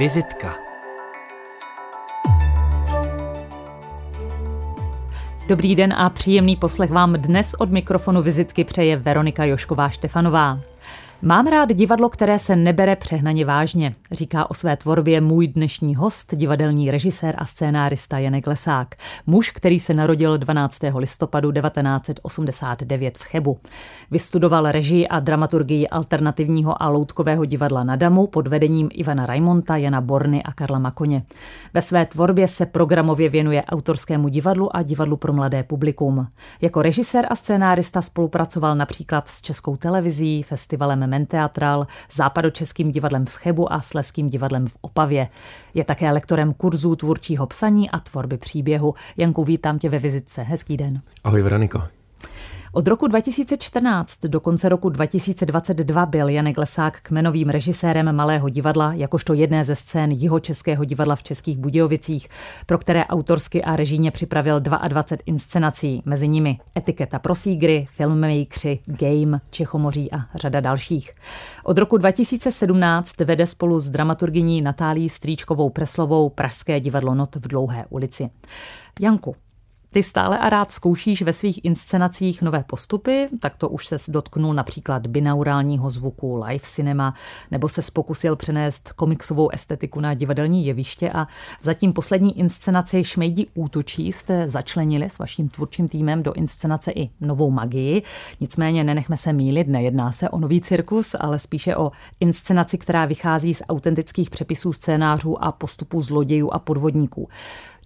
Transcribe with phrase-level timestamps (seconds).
[0.00, 0.54] Vizitka.
[5.48, 10.60] Dobrý den a příjemný poslech vám dnes od mikrofonu vizitky přeje Veronika Jošková Štefanová.
[11.22, 16.34] Mám rád divadlo, které se nebere přehnaně vážně, říká o své tvorbě můj dnešní host,
[16.34, 18.94] divadelní režisér a scénárista Janek Lesák.
[19.26, 20.78] Muž, který se narodil 12.
[20.94, 23.58] listopadu 1989 v Chebu.
[24.10, 30.00] Vystudoval režii a dramaturgii alternativního a loutkového divadla na Damu pod vedením Ivana Raimonta, Jana
[30.00, 31.22] Borny a Karla Makoně.
[31.74, 36.26] Ve své tvorbě se programově věnuje autorskému divadlu a divadlu pro mladé publikum.
[36.60, 43.72] Jako režisér a scénárista spolupracoval například s Českou televizí, festivalem Menteatral, západočeským divadlem v Chebu
[43.72, 45.28] a Sleským divadlem v Opavě.
[45.74, 48.94] Je také lektorem kurzů tvůrčího psaní a tvorby příběhu.
[49.16, 50.42] Janku, vítám tě ve vizitce.
[50.42, 51.00] Hezký den.
[51.24, 51.99] Ahoj, Veroniko.
[52.72, 59.34] Od roku 2014 do konce roku 2022 byl Janek Lesák kmenovým režisérem Malého divadla, jakožto
[59.34, 62.28] jedné ze scén Jihočeského divadla v Českých Budějovicích,
[62.66, 69.40] pro které autorsky a režíně připravil 22 inscenací, mezi nimi Etiketa pro sígry, Filmmakeri, Game,
[69.50, 71.12] Čechomoří a řada dalších.
[71.64, 77.86] Od roku 2017 vede spolu s dramaturgyní Natálí Stříčkovou Preslovou Pražské divadlo Not v Dlouhé
[77.88, 78.30] ulici.
[79.00, 79.36] Janku,
[79.92, 84.54] ty stále a rád zkoušíš ve svých inscenacích nové postupy, tak to už se dotknul
[84.54, 87.14] například binaurálního zvuku, live cinema,
[87.50, 91.26] nebo se pokusil přenést komiksovou estetiku na divadelní jeviště a
[91.62, 97.50] zatím poslední inscenaci Šmejdí útočí jste začlenili s vaším tvůrčím týmem do inscenace i novou
[97.50, 98.02] magii.
[98.40, 103.54] Nicméně nenechme se mílit, nejedná se o nový cirkus, ale spíše o inscenaci, která vychází
[103.54, 107.28] z autentických přepisů scénářů a postupů zlodějů a podvodníků.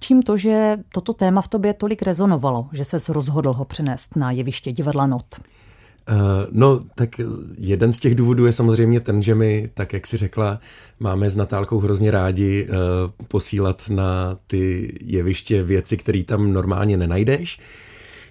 [0.05, 4.31] Čím to, že toto téma v tobě tolik rezonovalo, že ses rozhodl ho přenést na
[4.31, 5.25] jeviště divadla Not?
[5.39, 6.17] Uh,
[6.53, 7.11] no, tak
[7.59, 10.61] jeden z těch důvodů je samozřejmě ten, že my, tak jak si řekla,
[11.01, 12.77] máme s Natálkou hrozně rádi uh,
[13.29, 17.61] posílat na ty jeviště věci, které tam normálně nenajdeš.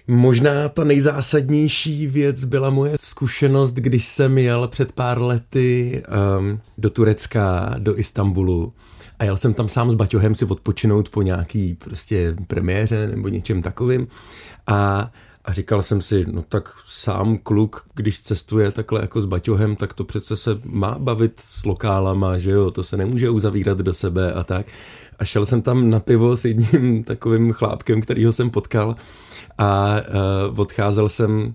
[0.06, 6.02] Možná ta nejzásadnější věc byla moje zkušenost, když jsem jel před pár lety
[6.38, 8.72] um, do Turecka, do Istanbulu
[9.24, 14.06] jel jsem tam sám s Baťohem si odpočinout po nějaký prostě premiéře nebo něčem takovým.
[14.66, 15.10] A
[15.44, 19.94] a říkal jsem si, no tak sám kluk, když cestuje takhle jako s baťohem, tak
[19.94, 24.32] to přece se má bavit s lokálama, že jo, to se nemůže uzavírat do sebe
[24.32, 24.66] a tak.
[25.18, 28.96] A šel jsem tam na pivo s jedním takovým chlápkem, kterýho jsem potkal.
[29.58, 29.96] A
[30.50, 31.54] uh, odcházel jsem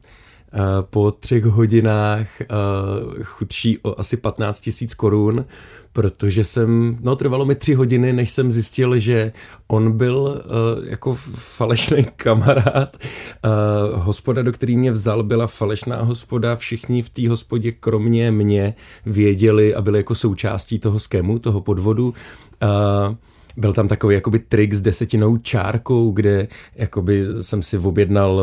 [0.81, 5.45] po třech hodinách uh, chudší o asi 15 tisíc korun,
[5.93, 9.31] protože jsem, no trvalo mi tři hodiny, než jsem zjistil, že
[9.67, 12.97] on byl uh, jako falešný kamarád.
[13.93, 16.55] Hospoda, do který mě vzal, byla falešná hospoda.
[16.55, 18.73] Všichni v té hospodě, kromě mě,
[19.05, 22.13] věděli a byli jako součástí toho skému, toho podvodu.
[22.63, 23.15] Uh,
[23.57, 28.41] byl tam takový jakoby trik s desetinou čárkou, kde jakoby jsem si objednal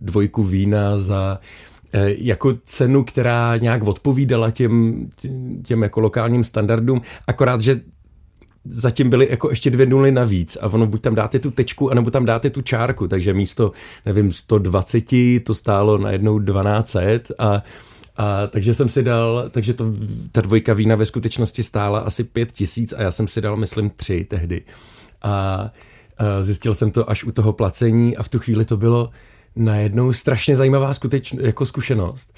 [0.00, 1.40] dvojku vína za
[1.94, 5.08] eh, jako cenu, která nějak odpovídala těm,
[5.64, 7.80] těm jako lokálním standardům, akorát, že
[8.64, 12.10] zatím byly jako ještě dvě nuly navíc a ono buď tam dáte tu tečku, anebo
[12.10, 13.72] tam dáte tu čárku, takže místo,
[14.06, 15.04] nevím, 120
[15.44, 17.62] to stálo najednou 1200 a
[18.16, 19.92] a takže jsem si dal, takže to,
[20.32, 23.90] ta dvojka vína ve skutečnosti stála asi pět tisíc a já jsem si dal, myslím,
[23.90, 24.62] tři tehdy.
[25.22, 25.70] A,
[26.40, 29.10] zjistil jsem to až u toho placení a v tu chvíli to bylo
[29.56, 32.34] najednou strašně zajímavá skuteč, jako zkušenost.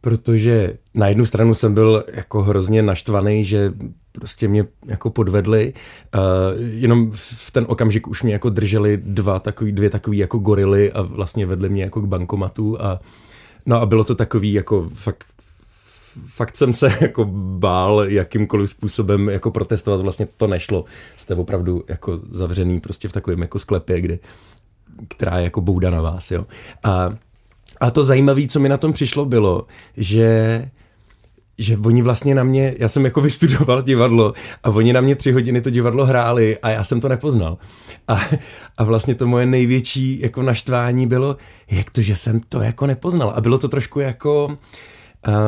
[0.00, 3.72] Protože na jednu stranu jsem byl jako hrozně naštvaný, že
[4.12, 5.72] prostě mě jako podvedli.
[6.14, 6.20] Uh,
[6.60, 11.02] jenom v ten okamžik už mě jako drželi dva takový, dvě takový jako gorily a
[11.02, 13.00] vlastně vedli mě jako k bankomatu a
[13.66, 15.24] No a bylo to takový jako fakt
[16.26, 17.24] fakt jsem se jako
[17.58, 20.84] bál jakýmkoliv způsobem jako protestovat, vlastně to nešlo.
[21.16, 24.18] Jste opravdu jako zavřený prostě v takovém jako sklepě, kde,
[25.08, 26.46] která je jako bouda na vás, jo.
[26.82, 27.14] A,
[27.80, 29.66] a to zajímavé, co mi na tom přišlo, bylo,
[29.96, 30.70] že
[31.60, 35.32] že oni vlastně na mě, já jsem jako vystudoval divadlo a oni na mě tři
[35.32, 37.58] hodiny to divadlo hráli a já jsem to nepoznal.
[38.08, 38.20] A,
[38.78, 41.36] a vlastně to moje největší jako naštvání bylo,
[41.70, 43.32] jak to, že jsem to jako nepoznal.
[43.36, 44.58] A bylo to trošku jako,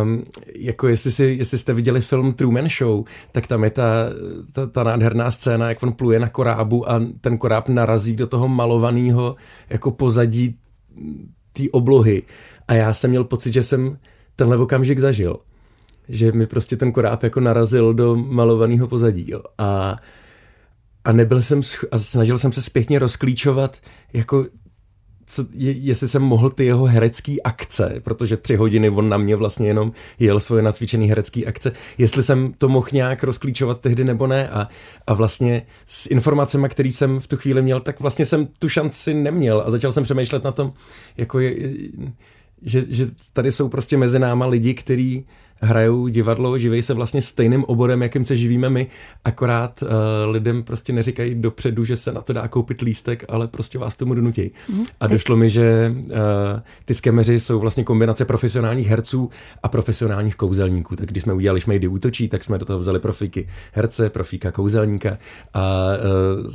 [0.03, 0.25] Um,
[0.56, 3.85] jako jestli, si, jestli jste viděli film Truman Show, tak tam je ta,
[4.53, 8.49] ta, ta nádherná scéna, jak on pluje na korábu a ten koráb narazí do toho
[8.49, 9.37] malovaného
[9.70, 10.58] jako pozadí
[11.53, 12.23] té oblohy.
[12.69, 13.99] A já jsem měl pocit, že jsem
[14.37, 15.37] tenhle okamžik zažil
[16.08, 19.25] že mi prostě ten koráb jako narazil do malovaného pozadí.
[19.28, 19.43] Jo.
[19.58, 19.96] A,
[21.04, 23.81] a nebyl jsem, sch- a snažil jsem se zpětně rozklíčovat,
[24.12, 24.46] jako
[25.26, 29.37] co, je, jestli jsem mohl ty jeho herecký akce, protože tři hodiny on na mě
[29.37, 34.26] vlastně jenom jel svoje nacvičený herecký akce, jestli jsem to mohl nějak rozklíčovat tehdy nebo
[34.26, 34.69] ne a,
[35.06, 39.14] a vlastně s informacemi, které jsem v tu chvíli měl, tak vlastně jsem tu šanci
[39.14, 40.72] neměl a začal jsem přemýšlet na tom,
[41.16, 41.56] jako je,
[42.62, 45.26] že, že tady jsou prostě mezi náma lidi, kteří
[45.62, 48.87] hrajou divadlo, živí se vlastně stejným oborem, jakým se živíme my,
[49.25, 49.88] akorát uh,
[50.31, 54.14] lidem prostě neříkají dopředu, že se na to dá koupit lístek, ale prostě vás tomu
[54.14, 54.50] donutí.
[54.69, 54.85] Mm.
[55.00, 56.11] A došlo mi, že uh,
[56.85, 59.31] ty skemeři jsou vlastně kombinace profesionálních herců
[59.62, 60.97] a profesionálních kouzelníků.
[60.97, 65.19] Tak když jsme udělali Šmejdy útočí, tak jsme do toho vzali profíky herce, profíka kouzelníka
[65.55, 65.87] a
[66.44, 66.50] uh,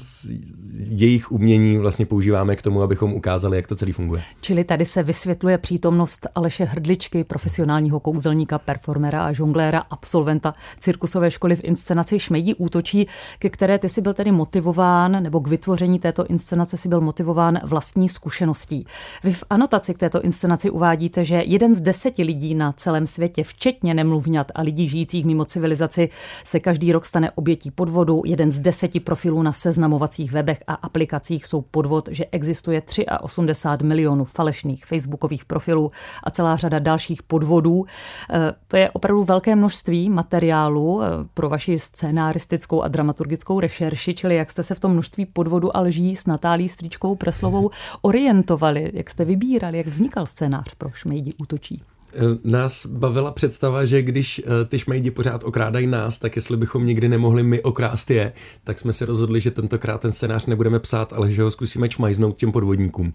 [0.78, 4.22] jejich umění vlastně používáme k tomu, abychom ukázali, jak to celý funguje.
[4.42, 11.32] Čili tady se vysvětluje přítomnost Aleše Hrdličky, profesionálního kouzelníka, performera performera a žongléra, absolventa cirkusové
[11.32, 13.08] školy v inscenaci Šmejdí útočí,
[13.40, 17.60] ke které ty si byl tedy motivován, nebo k vytvoření této inscenace si byl motivován
[17.64, 18.86] vlastní zkušeností.
[19.24, 23.44] Vy v anotaci k této inscenaci uvádíte, že jeden z deseti lidí na celém světě,
[23.44, 26.10] včetně nemluvňat a lidí žijících mimo civilizaci,
[26.44, 28.22] se každý rok stane obětí podvodu.
[28.26, 32.82] Jeden z deseti profilů na seznamovacích webech a aplikacích jsou podvod, že existuje
[33.22, 35.92] 83 milionů falešných facebookových profilů
[36.24, 37.86] a celá řada dalších podvodů.
[38.34, 44.36] E, to je opravdu velké množství materiálu eh, pro vaši scénaristickou a dramaturgickou rešerši, čili
[44.36, 47.70] jak jste se v tom množství podvodu a lží s Natálí Stříčkou Preslovou
[48.02, 51.84] orientovali, jak jste vybírali, jak vznikal scénář pro Šmejdi útočí.
[52.14, 56.86] Eh, nás bavila představa, že když eh, ty šmejdi pořád okrádají nás, tak jestli bychom
[56.86, 58.34] nikdy nemohli my okrást je,
[58.64, 62.38] tak jsme se rozhodli, že tentokrát ten scénář nebudeme psát, ale že ho zkusíme čmajznout
[62.38, 63.14] těm podvodníkům.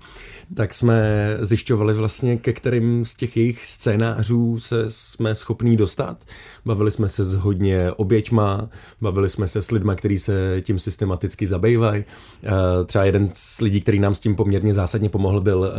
[0.55, 6.25] Tak jsme zjišťovali vlastně, ke kterým z těch jejich scénářů se jsme schopní dostat.
[6.65, 8.69] Bavili jsme se s hodně oběťma,
[9.01, 12.05] bavili jsme se s lidma, kteří se tím systematicky zabývají.
[12.45, 12.51] Eh,
[12.87, 15.73] třeba jeden z lidí, který nám s tím poměrně zásadně pomohl, byl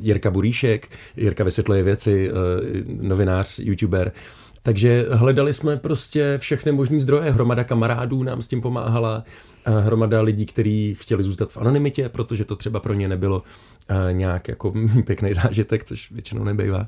[0.00, 0.88] Jirka Buríšek.
[1.16, 2.30] Jirka vysvětluje věci
[2.86, 4.12] novinář, youtuber.
[4.62, 7.30] Takže hledali jsme prostě všechny možné zdroje.
[7.30, 9.24] Hromada kamarádů nám s tím pomáhala,
[9.66, 13.42] hromada lidí, kteří chtěli zůstat v anonymitě, protože to třeba pro ně nebylo
[14.12, 14.72] nějak jako
[15.06, 16.86] pěkný zážitek, což většinou nebývá.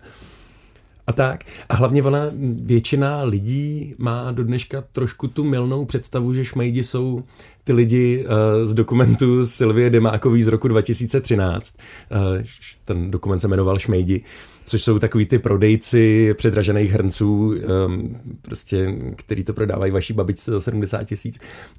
[1.07, 1.45] A tak.
[1.69, 2.21] A hlavně ona,
[2.63, 7.23] většina lidí má do dneška trošku tu milnou představu, že šmejdi jsou
[7.65, 8.27] ty lidi
[8.63, 11.77] z dokumentu Silvie Demákový z roku 2013.
[12.11, 12.45] Uh,
[12.85, 14.25] ten dokument se jmenoval Šmejdi.
[14.67, 17.55] Což jsou takový ty prodejci předražených hrnců,
[17.87, 21.39] um, prostě, který to prodávají vaší babičce za 70 tisíc.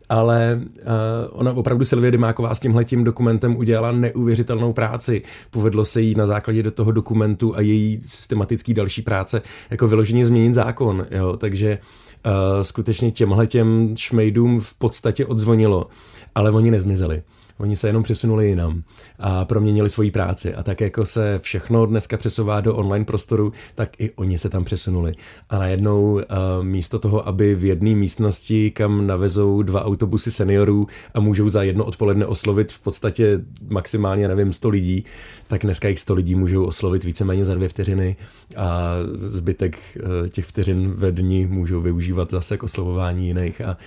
[0.10, 0.82] Ale uh,
[1.30, 5.22] ona opravdu Silvie Dymáková s tímhletím dokumentem udělala neuvěřitelnou práci.
[5.52, 10.26] Povedlo se jí na základě do toho dokumentu a její systematický další práce jako vyloženě
[10.26, 11.06] změnit zákon.
[11.12, 11.38] Jo?
[11.38, 11.78] Takže
[12.26, 12.32] uh,
[12.62, 15.88] skutečně těmhletěm šmejdům v podstatě odzvonilo,
[16.36, 17.22] ale oni nezmizeli.
[17.60, 18.84] Oni se jenom přesunuli jinam
[19.20, 20.54] a proměnili svoji práci.
[20.54, 24.64] A tak jako se všechno dneska přesouvá do online prostoru, tak i oni se tam
[24.64, 25.12] přesunuli.
[25.50, 26.22] A najednou uh,
[26.62, 31.86] místo toho, aby v jedné místnosti, kam navezou dva autobusy seniorů a můžou za jedno
[31.86, 33.40] odpoledne oslovit v podstatě
[33.70, 35.06] maximálně, nevím, 100 lidí,
[35.48, 38.16] tak dneska jich 100 lidí můžou oslovit víceméně za dvě vteřiny
[38.58, 43.62] a zbytek uh, těch vteřin ve dni můžou využívat zase k oslovování jiných.
[43.62, 43.78] A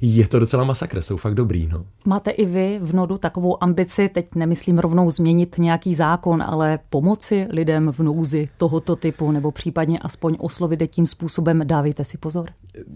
[0.00, 1.66] je to docela masakr, jsou fakt dobrý.
[1.66, 1.84] No.
[2.04, 7.46] Máte i vy v Nodu takovou ambici, teď nemyslím rovnou změnit nějaký zákon, ale pomoci
[7.50, 12.46] lidem v nouzi tohoto typu, nebo případně aspoň oslovit je tím způsobem, dávejte si pozor.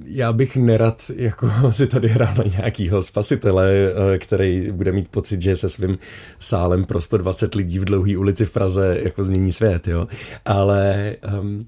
[0.04, 5.42] Já bych nerad jako si tady hrál na nějakýho spasitele, eh, který bude mít pocit,
[5.42, 5.98] že se svým
[6.38, 10.06] sálem pro 120 lidí v dlouhé ulici v Praze jako změní svět, jo.
[10.44, 11.60] Ale um,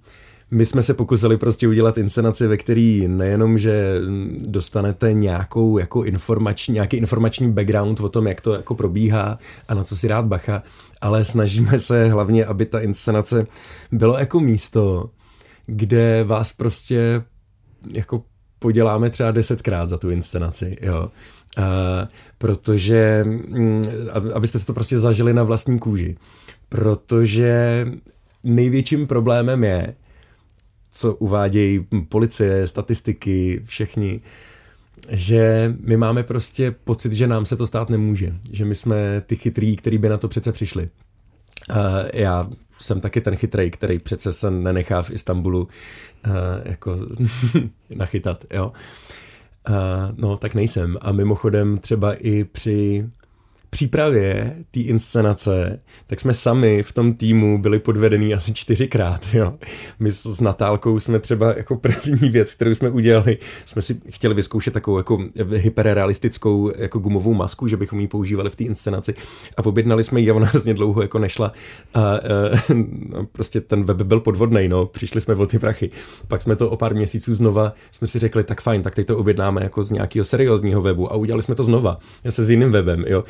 [0.53, 4.01] my jsme se pokusili prostě udělat inscenaci, ve který nejenom, že
[4.39, 9.85] dostanete nějakou jako informační, nějaký informační background o tom, jak to jako probíhá a na
[9.85, 10.63] co si rád bacha,
[11.01, 13.47] ale snažíme se hlavně, aby ta inscenace
[13.93, 15.11] bylo jako místo,
[15.67, 17.23] kde vás prostě
[17.93, 18.23] jako
[18.59, 21.11] poděláme třeba desetkrát za tu inscenaci, jo.
[21.57, 23.83] A, protože, mm,
[24.35, 26.17] abyste si to prostě zažili na vlastní kůži.
[26.69, 27.87] Protože
[28.45, 29.95] největším problémem je,
[30.93, 34.21] co uvádějí policie, statistiky, všichni,
[35.11, 38.35] že my máme prostě pocit, že nám se to stát nemůže.
[38.53, 40.89] Že my jsme ty chytrý, který by na to přece přišli.
[42.13, 46.33] Já jsem taky ten chytrý, který přece se nenechá v Istanbulu uh,
[46.65, 46.97] jako
[47.97, 48.73] nachytat, jo.
[49.69, 49.75] Uh,
[50.17, 50.99] no, tak nejsem.
[51.01, 53.07] A mimochodem třeba i při
[53.75, 59.27] přípravě té inscenace, tak jsme sami v tom týmu byli podvedení asi čtyřikrát.
[59.33, 59.55] Jo.
[59.99, 64.75] My s Natálkou jsme třeba jako první věc, kterou jsme udělali, jsme si chtěli vyzkoušet
[64.75, 65.19] takovou jako
[65.55, 69.15] hyperrealistickou jako gumovou masku, že bychom ji používali v té inscenaci
[69.57, 71.53] a objednali jsme ji a ona hrozně dlouho jako nešla
[71.95, 72.21] a, a
[73.09, 75.91] no, prostě ten web byl podvodný, no, přišli jsme o ty prachy.
[76.29, 79.19] Pak jsme to o pár měsíců znova, jsme si řekli, tak fajn, tak teď to
[79.19, 81.99] objednáme jako z nějakého seriózního webu a udělali jsme to znova,
[82.29, 83.25] se s jiným webem, jo.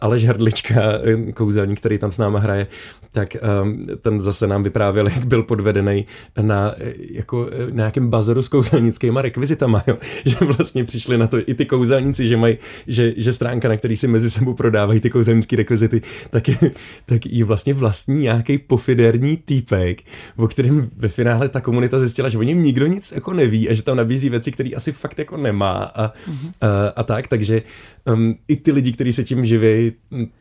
[0.00, 2.66] Aleš Hrdlička, eh, kouzelník, který tam s náma hraje,
[3.12, 6.06] tak um, ten zase nám vyprávěl, jak byl podvedený
[6.40, 9.96] na eh, jako nějakém bazoru s kouzelnickými rekvizitama, jo.
[10.24, 13.96] že vlastně přišli na to i ty kouzelníci, že mají, že, že stránka, na který
[13.96, 16.00] si mezi sebou prodávají ty kouzelnické rekvizity,
[16.30, 16.44] tak,
[17.06, 20.02] tak i vlastně vlastní nějaký pofiderní týpek,
[20.36, 23.74] o kterém ve finále ta komunita zjistila, že o něm nikdo nic jako neví a
[23.74, 26.52] že tam nabízí věci, které asi fakt jako nemá a, mm-hmm.
[26.60, 27.62] a, a tak, takže
[28.04, 29.59] um, i ty lidi, kteří se tím živí,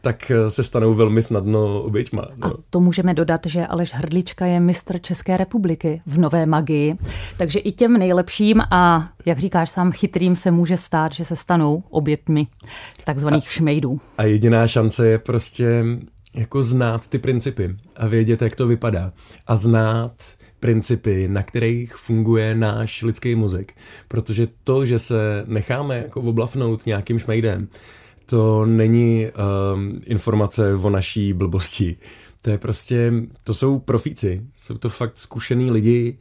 [0.02, 2.28] tak eh, se stanou velmi snadno oběťma.
[2.36, 2.48] No.
[2.48, 6.96] A to můžeme dodat, že Aleš Hrdlička je mistr České republiky v nové magii,
[7.38, 11.84] takže i těm nejlepším a, jak říkáš sám, chytrým se může stát, že se stanou
[11.90, 12.48] obětmi
[13.04, 14.00] takzvaných a, šmejdů.
[14.18, 15.84] A jediná šance je prostě
[16.36, 19.14] jako znát ty principy a vědět, jak to vypadá.
[19.48, 20.14] A znát
[20.60, 23.74] principy, na kterých funguje náš lidský mozek.
[24.08, 27.68] Protože to, že se necháme jako oblafnout nějakým šmejdem,
[28.30, 31.96] to není um, informace o naší blbosti.
[32.42, 34.42] To je prostě, to jsou profíci.
[34.58, 36.18] Jsou to fakt zkušený lidi,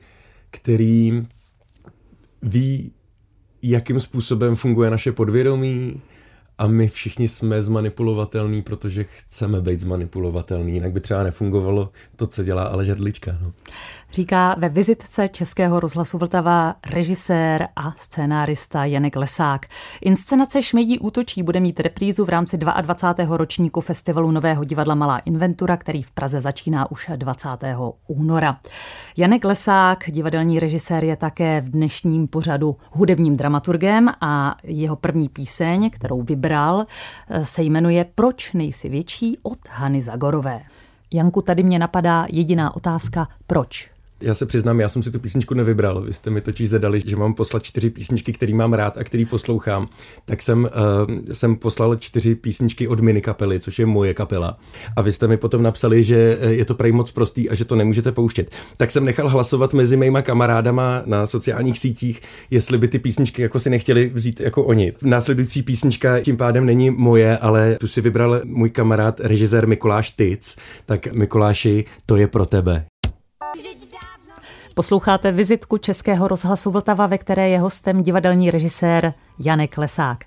[0.50, 1.26] který
[2.42, 2.92] ví,
[3.62, 6.00] jakým způsobem funguje naše podvědomí,
[6.58, 12.44] a my všichni jsme zmanipulovatelní, protože chceme být zmanipulovatelní, jinak by třeba nefungovalo to, co
[12.44, 13.38] dělá ale žadlička.
[13.42, 13.52] No.
[14.12, 19.66] Říká ve vizitce Českého rozhlasu Vltava režisér a scénárista Janek Lesák.
[20.00, 23.36] Inscenace Šmejdí útočí bude mít reprízu v rámci 22.
[23.36, 27.48] ročníku festivalu Nového divadla Malá inventura, který v Praze začíná už 20.
[28.06, 28.58] února.
[29.16, 35.90] Janek Lesák, divadelní režisér, je také v dnešním pořadu hudebním dramaturgem a jeho první píseň,
[35.90, 36.47] kterou vybral,
[37.42, 40.60] se jmenuje Proč nejsi větší od Hany Zagorové.
[41.12, 43.90] Janku, tady mě napadá jediná otázka, proč?
[44.20, 46.02] Já se přiznám, já jsem si tu písničku nevybral.
[46.02, 49.24] Vy jste mi totiž zadali, že mám poslat čtyři písničky, který mám rád a který
[49.24, 49.88] poslouchám.
[50.24, 50.64] Tak jsem,
[51.08, 54.58] uh, jsem poslal čtyři písničky od mini kapely, což je moje kapela.
[54.96, 57.64] A vy jste mi potom napsali, že eh, je to prej moc prostý a že
[57.64, 58.50] to nemůžete pouštět.
[58.76, 62.20] Tak jsem nechal hlasovat mezi mýma kamarádama na sociálních sítích,
[62.50, 64.92] jestli by ty písničky jako si nechtěli vzít jako oni.
[65.02, 70.56] Následující písnička tím pádem není moje, ale tu si vybral můj kamarád, režisér Mikuláš Tic.
[70.86, 72.84] Tak Mikuláši, to je pro tebe.
[74.78, 80.24] Posloucháte vizitku Českého rozhlasu Vltava, ve které je hostem divadelní režisér Janek Lesák.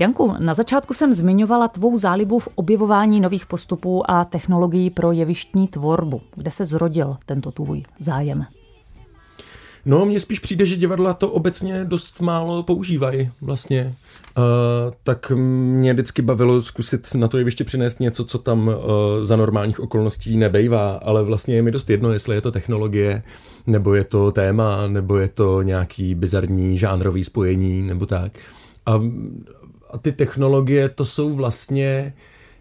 [0.00, 5.68] Janku, na začátku jsem zmiňovala tvou zálibu v objevování nových postupů a technologií pro jevištní
[5.68, 6.20] tvorbu.
[6.34, 8.46] Kde se zrodil tento tvůj zájem?
[9.84, 13.94] No, mně spíš přijde, že divadla to obecně dost málo používají vlastně.
[14.38, 14.44] Uh,
[15.02, 18.74] tak mě vždycky bavilo zkusit na to jeviště přinést něco, co tam uh,
[19.22, 23.22] za normálních okolností nebejvá, ale vlastně je mi dost jedno, jestli je to technologie,
[23.66, 28.32] nebo je to téma, nebo je to nějaký bizarní žánrový spojení, nebo tak.
[28.86, 29.00] A,
[29.90, 32.14] a ty technologie to jsou vlastně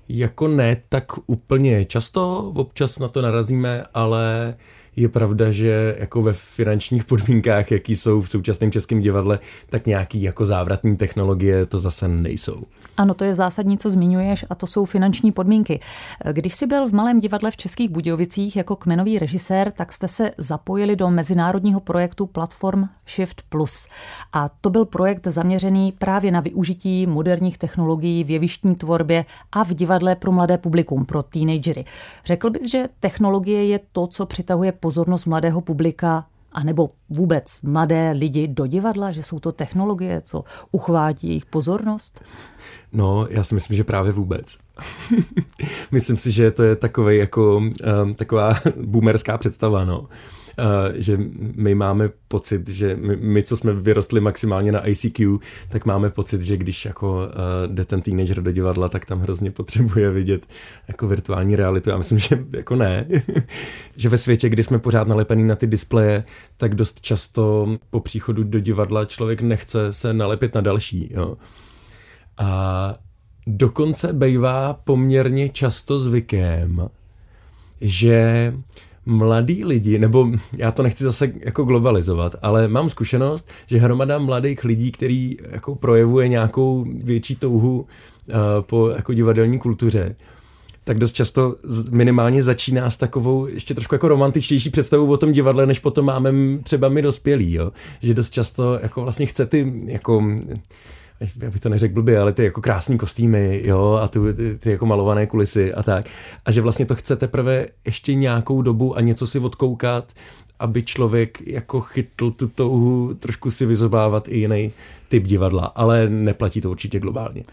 [0.09, 4.55] jako ne tak úplně často, občas na to narazíme, ale
[4.95, 10.21] je pravda, že jako ve finančních podmínkách, jaký jsou v současném českém divadle, tak nějaký
[10.21, 12.63] jako závratní technologie to zase nejsou.
[12.97, 15.79] Ano, to je zásadní, co zmiňuješ, a to jsou finanční podmínky.
[16.31, 20.31] Když jsi byl v Malém divadle v Českých Budějovicích jako kmenový režisér, tak jste se
[20.37, 23.87] zapojili do mezinárodního projektu Platform Shift Plus.
[24.33, 29.73] A to byl projekt zaměřený právě na využití moderních technologií v jevištní tvorbě a v
[29.73, 31.85] divadle pro mladé publikum, pro teenagery.
[32.25, 38.11] Řekl bys, že technologie je to, co přitahuje pozornost mladého publika a nebo vůbec mladé
[38.11, 42.21] lidi do divadla, že jsou to technologie, co uchvátí jejich pozornost?
[42.93, 44.57] No, já si myslím, že právě vůbec.
[45.91, 48.53] myslím si, že to je takový jako, um, taková
[48.85, 50.07] boomerská představa, no.
[50.59, 51.17] Uh, že
[51.55, 55.37] my máme pocit, že my, my, co jsme vyrostli maximálně na ICQ,
[55.69, 59.51] tak máme pocit, že když jako uh, jde ten teenager do divadla, tak tam hrozně
[59.51, 60.45] potřebuje vidět
[60.87, 61.89] jako virtuální realitu.
[61.89, 63.07] Já myslím, že jako ne.
[63.97, 66.23] že ve světě, kdy jsme pořád nalepený na ty displeje,
[66.57, 71.09] tak dost často po příchodu do divadla člověk nechce se nalepit na další.
[71.13, 71.37] Jo.
[72.37, 72.95] A
[73.47, 76.89] dokonce bývá poměrně často zvykem,
[77.81, 78.53] že
[79.05, 84.63] mladí lidi, nebo já to nechci zase jako globalizovat, ale mám zkušenost, že hromada mladých
[84.63, 90.15] lidí, který jako projevuje nějakou větší touhu uh, po jako divadelní kultuře,
[90.83, 91.55] tak dost často
[91.91, 96.31] minimálně začíná s takovou ještě trošku jako romantičtější představou o tom divadle, než potom máme
[96.63, 97.71] třeba my dospělí, jo?
[98.01, 100.23] že dost často jako vlastně chce ty jako
[101.19, 104.71] já bych to neřekl blbě, ale ty jako krásný kostýmy, jo, a ty, ty, ty
[104.71, 106.05] jako malované kulisy a tak.
[106.45, 110.13] A že vlastně to chce teprve ještě nějakou dobu a něco si odkoukat,
[110.59, 114.71] aby člověk jako chytl tu touhu trošku si vyzobávat i jiný
[115.15, 117.43] typ divadla, ale neplatí to určitě globálně.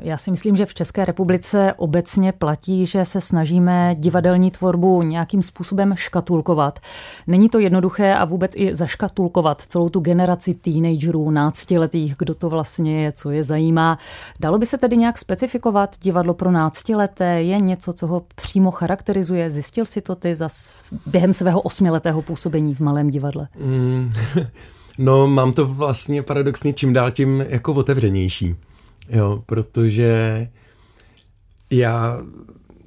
[0.00, 5.42] Já si myslím, že v České republice obecně platí, že se snažíme divadelní tvorbu nějakým
[5.42, 6.78] způsobem škatulkovat.
[7.26, 13.04] Není to jednoduché a vůbec i zaškatulkovat celou tu generaci teenagerů, náctiletých, kdo to vlastně
[13.04, 13.98] je, co je zajímá.
[14.40, 17.42] Dalo by se tedy nějak specifikovat divadlo pro náctileté?
[17.42, 19.50] Je něco, co ho přímo charakterizuje?
[19.50, 23.48] Zjistil si to ty zas během svého osmiletého působení v Malém divadle?
[23.58, 24.10] Mm.
[24.98, 28.56] No, mám to vlastně paradoxně čím dál tím jako otevřenější.
[29.08, 30.48] Jo, protože
[31.70, 32.20] já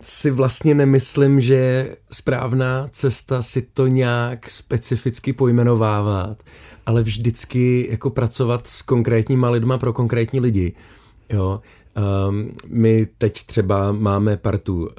[0.02, 6.44] si vlastně nemyslím, že je správná cesta si to nějak specificky pojmenovávat,
[6.86, 10.74] ale vždycky jako pracovat s konkrétníma lidma pro konkrétní lidi.
[11.30, 11.62] Jo,
[12.30, 14.90] Um, my teď třeba máme partu uh,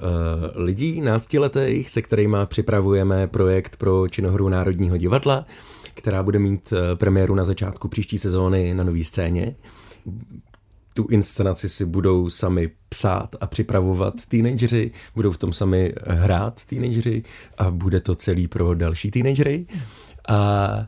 [0.54, 5.46] lidí náctiletých, se kterými připravujeme projekt pro činohru Národního divadla
[5.96, 9.56] která bude mít eh, premiéru na začátku příští sezóny na nový scéně.
[10.94, 17.22] Tu inscenaci si budou sami psát a připravovat teenageři, budou v tom sami hrát teenageři
[17.58, 19.66] a bude to celý pro další teenagery.
[20.28, 20.86] A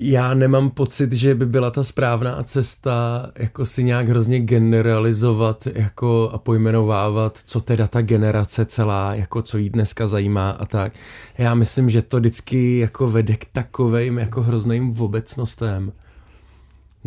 [0.00, 6.30] já nemám pocit, že by byla ta správná cesta jako si nějak hrozně generalizovat jako
[6.32, 10.92] a pojmenovávat, co teda ta generace celá, jako co jí dneska zajímá a tak.
[11.38, 15.92] Já myslím, že to vždycky jako vede k takovým jako hrozným obecnostem.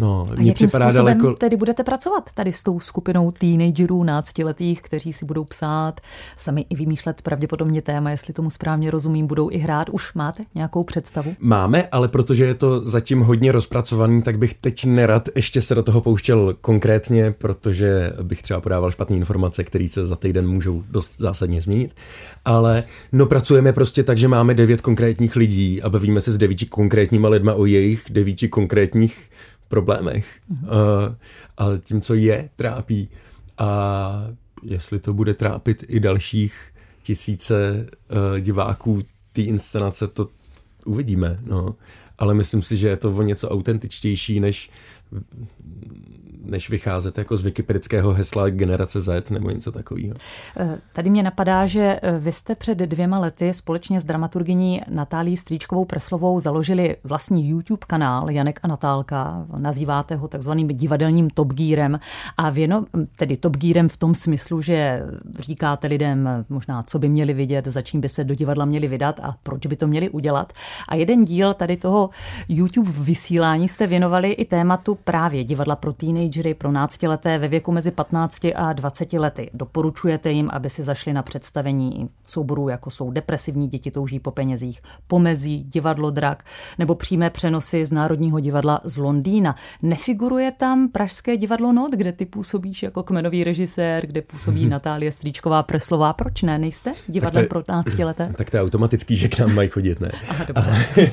[0.02, 1.34] No, a jakým připadá způsobem daleko...
[1.34, 6.02] tedy budete pracovat tady s tou skupinou teenagerů, náctiletých, kteří si budou psát,
[6.38, 9.90] sami i vymýšlet pravděpodobně téma, jestli tomu správně rozumím, budou i hrát.
[9.90, 11.36] Už máte nějakou představu?
[11.40, 15.84] Máme, ale protože je to zatím hodně rozpracovaný, tak bych teď nerad ještě se do
[15.84, 21.14] toho pouštěl konkrétně, protože bych třeba podával špatné informace, které se za týden můžou dost
[21.18, 21.96] zásadně změnit.
[22.46, 26.66] Ale no pracujeme prostě tak, že máme devět konkrétních lidí a bavíme se s devíti
[26.66, 29.30] konkrétníma lidma o jejich devíti konkrétních
[29.72, 30.68] problémech mm-hmm.
[30.68, 31.16] uh,
[31.58, 33.10] a tím, co je trápí.
[33.58, 34.28] A
[34.64, 36.54] jestli to bude trápit i dalších
[37.04, 39.02] tisíce uh, diváků
[39.34, 40.30] té inscenace, to
[40.86, 41.40] uvidíme.
[41.46, 41.76] No.
[42.18, 44.70] Ale myslím si, že je to o něco autentičtější, než
[46.46, 50.16] než vycházet jako z wikipedického hesla generace Z nebo něco takového.
[50.58, 55.38] Eh, tady mě napadá, že eh, vy jste před dvěma lety společně s dramaturgyní Natálí
[55.38, 59.46] Stříčkovou Preslovou založili vlastní YouTube kanál Janek a Natálka.
[59.58, 62.00] Nazýváte ho takzvaným divadelním Top Gearem
[62.38, 62.86] a věno,
[63.18, 65.04] tedy Top Gearem v tom smyslu, že
[65.40, 69.20] říkáte lidem možná, co by měli vidět, za čím by se do divadla měli vydat
[69.24, 70.54] a proč by to měli udělat.
[70.88, 72.10] A jeden díl tady toho
[72.50, 77.92] YouTube vysílání jste věnovali i tématu právě divadla pro teenagery, pro náctileté ve věku mezi
[77.92, 79.50] 15 a 20 lety.
[79.54, 84.82] Doporučujete jim, aby si zašli na představení souborů, jako jsou depresivní děti touží po penězích,
[85.08, 86.44] pomezí, divadlo drak
[86.80, 89.56] nebo přímé přenosy z Národního divadla z Londýna.
[89.82, 95.64] Nefiguruje tam Pražské divadlo Not, kde ty působíš jako kmenový režisér, kde působí Natálie Stříčková
[95.64, 96.14] Preslová.
[96.14, 96.58] Proč ne?
[96.58, 98.34] Nejste divadlem pro náctileté?
[98.38, 100.12] Tak to je automatický, že k nám mají chodit, ne?
[100.30, 101.12] Aha, dobře.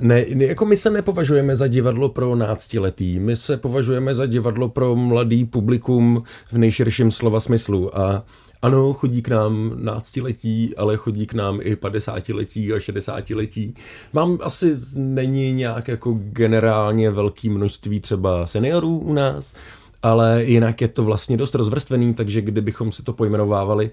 [0.00, 3.18] ne, jako my se nepovažujeme za divadlo pro náctiletý.
[3.18, 6.22] My se považujeme za divadlo pro mladý publikum
[6.52, 8.24] v nejširším slova smyslu a
[8.62, 13.74] ano, chodí k nám náctiletí, ale chodí k nám i padesátiletí a šedesátiletí.
[14.12, 19.54] Mám asi není nějak jako generálně velký množství třeba seniorů u nás,
[20.02, 23.90] ale jinak je to vlastně dost rozvrstvený, takže kdybychom si to pojmenovávali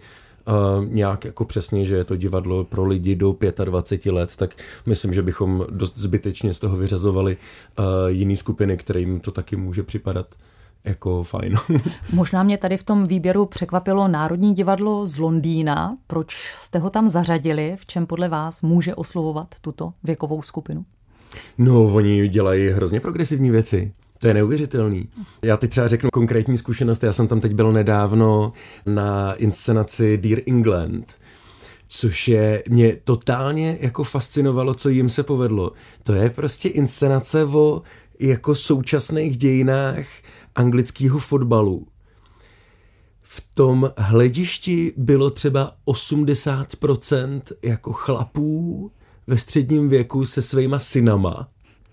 [0.88, 5.22] nějak jako přesně, že je to divadlo pro lidi do 25 let, tak myslím, že
[5.22, 7.38] bychom dost zbytečně z toho vyřazovali
[7.80, 10.36] uh, jiný skupiny, kterým to taky může připadat
[10.84, 11.56] jako fajn.
[12.14, 15.98] Možná mě tady v tom výběru překvapilo Národní divadlo z Londýna.
[16.08, 17.76] Proč jste ho tam zařadili?
[17.80, 20.86] V čem podle vás může oslovovat tuto věkovou skupinu?
[21.58, 23.94] No, oni dělají hrozně progresivní věci.
[24.20, 25.10] To je neuvěřitelný.
[25.42, 27.04] Já teď třeba řeknu konkrétní zkušenost.
[27.04, 28.54] Já jsem tam teď byl nedávno
[28.86, 31.20] na inscenaci Dear England,
[31.88, 35.72] což je, mě totálně jako fascinovalo, co jim se povedlo.
[36.04, 37.82] To je prostě inscenace o
[38.20, 40.06] jako současných dějinách
[40.56, 41.88] anglického fotbalu
[43.32, 48.92] v tom hledišti bylo třeba 80% jako chlapů
[49.28, 51.50] ve středním věku se svýma synama.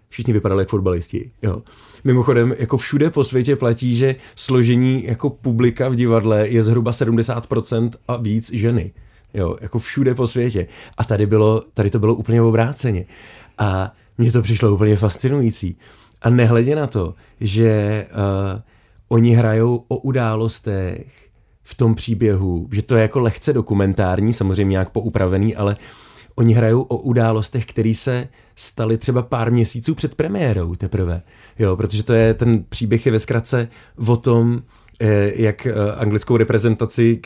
[0.09, 1.31] Všichni vypadali jako fotbalisti.
[1.43, 1.63] Jo.
[2.05, 7.91] Mimochodem, jako všude po světě platí, že složení jako publika v divadle je zhruba 70%
[8.09, 8.93] a víc ženy.
[9.35, 10.67] Jo, jako všude po světě.
[10.99, 13.05] A tady, bylo, tady to bylo úplně obráceně.
[13.59, 15.77] A mně to přišlo úplně fascinující.
[16.23, 18.61] A nehledě na to, že uh,
[19.09, 21.27] oni hrajou o událostech
[21.63, 25.77] v tom příběhu, že to je jako lehce dokumentární, samozřejmě nějak poupravený, ale
[26.37, 31.23] oni hrajou o událostech, které se staly třeba pár měsíců před premiérou teprve.
[31.59, 33.69] Jo, protože to je, ten příběh je ve zkratce
[34.07, 34.63] o tom,
[35.35, 37.21] jak eh, anglickou reprezentaci,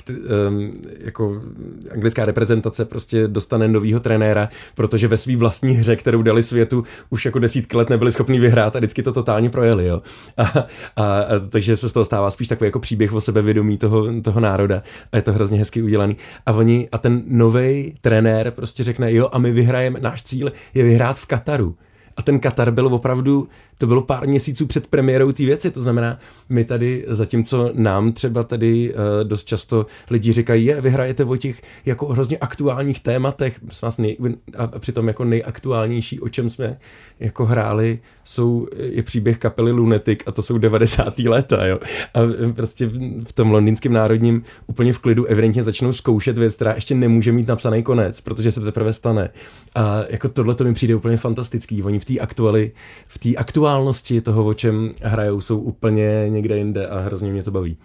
[0.98, 1.42] jako
[1.90, 7.24] anglická reprezentace prostě dostane novýho trenéra, protože ve své vlastní hře, kterou dali světu, už
[7.24, 10.00] jako desítky let nebyli schopni vyhrát a vždycky to totálně projeli, jo.
[10.36, 14.20] A, a, a takže se z toho stává spíš takový jako příběh o sebevědomí toho,
[14.22, 16.16] toho národa a je to hrozně hezky udělaný.
[16.46, 20.84] A oni, a ten nový trenér prostě řekne, jo, a my vyhrajeme, náš cíl je
[20.84, 21.76] vyhrát v Kataru.
[22.16, 23.48] A ten Katar byl opravdu
[23.80, 28.42] to bylo pár měsíců před premiérou té věci, to znamená, my tady, zatímco nám třeba
[28.42, 33.60] tady uh, dost často lidi říkají, je, vy hrajete o těch jako hrozně aktuálních tématech,
[33.82, 34.16] vás nej,
[34.56, 36.78] a přitom jako nejaktuálnější, o čem jsme
[37.20, 41.18] jako hráli, jsou, je příběh kapely Lunatic a to jsou 90.
[41.18, 41.78] léta, jo.
[42.14, 42.18] A
[42.52, 42.90] prostě
[43.24, 47.48] v tom londýnském národním úplně v klidu evidentně začnou zkoušet věc, která ještě nemůže mít
[47.48, 49.30] napsaný konec, protože se teprve stane.
[49.74, 51.82] A jako tohle to mi přijde úplně fantastický.
[51.82, 52.72] Oni v té aktuali,
[53.08, 57.42] v té aktuální aktuálnosti toho, o čem hrajou, jsou úplně někde jinde a hrozně mě
[57.42, 57.76] to baví.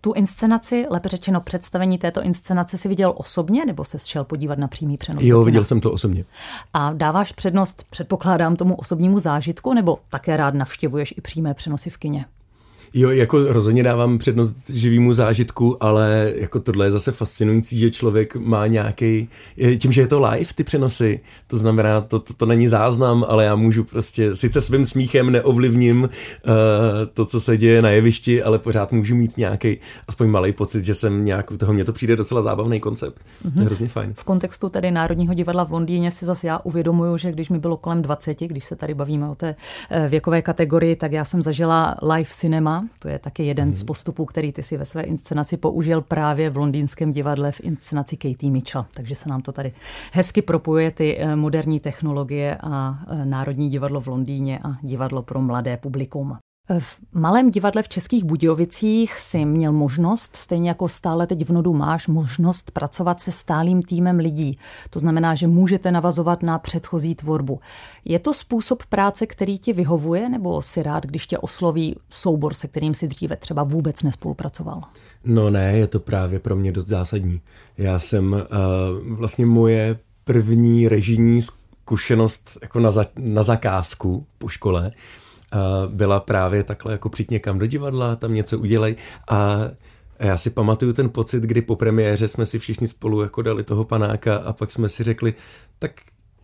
[0.00, 4.68] Tu inscenaci, lépe řečeno představení této inscenace si viděl osobně nebo se šel podívat na
[4.68, 5.24] přímý přenos?
[5.24, 6.24] Jo, viděl jsem to osobně.
[6.74, 11.96] A dáváš přednost, předpokládám, tomu osobnímu zážitku nebo také rád navštěvuješ i přímé přenosy v
[11.96, 12.24] kině?
[12.94, 18.36] Jo, jako rozhodně dávám přednost živýmu zážitku, ale jako tohle je zase fascinující, že člověk
[18.36, 19.28] má nějaký,
[19.78, 23.44] tím, že je to live, ty přenosy, to znamená, to, to, to není záznam, ale
[23.44, 26.08] já můžu prostě, sice svým smíchem neovlivním uh,
[27.14, 30.94] to, co se děje na jevišti, ale pořád můžu mít nějaký aspoň malý pocit, že
[30.94, 33.18] jsem nějak, toho mně to přijde docela zábavný koncept.
[33.18, 33.42] Mm-hmm.
[33.42, 33.64] To je mhm.
[33.64, 34.12] hrozně fajn.
[34.14, 37.76] V kontextu tedy Národního divadla v Londýně si zase já uvědomuju, že když mi bylo
[37.76, 39.56] kolem 20, když se tady bavíme o té
[39.90, 43.86] eh, věkové kategorii, tak já jsem zažila live cinema, to je taky jeden z mhm.
[43.86, 48.50] postupů, který ty si ve své inscenaci použil právě v londýnském divadle v inscenaci Katie
[48.50, 48.86] Mitchell.
[48.94, 49.72] Takže se nám to tady
[50.12, 55.40] hezky propojuje ty eh, moderní technologie a eh, Národní divadlo v Londýně a divadlo pro
[55.40, 56.38] mladé publikum.
[56.78, 61.72] V malém divadle v Českých Budějovicích si měl možnost, stejně jako stále teď v Nodu
[61.72, 64.58] máš, možnost pracovat se stálým týmem lidí.
[64.90, 67.60] To znamená, že můžete navazovat na předchozí tvorbu.
[68.04, 72.68] Je to způsob práce, který ti vyhovuje, nebo si rád, když tě osloví soubor, se
[72.68, 74.80] kterým si dříve třeba vůbec nespolupracoval?
[75.24, 77.40] No ne, je to právě pro mě dost zásadní.
[77.78, 84.92] Já jsem uh, vlastně moje první režijní zkušenost jako na, za, na zakázku po škole,
[85.86, 88.96] byla právě takhle jako přijít někam do divadla, tam něco udělej
[89.28, 89.58] a
[90.18, 93.84] já si pamatuju ten pocit, kdy po premiéře jsme si všichni spolu jako dali toho
[93.84, 95.34] panáka a pak jsme si řekli,
[95.78, 95.92] tak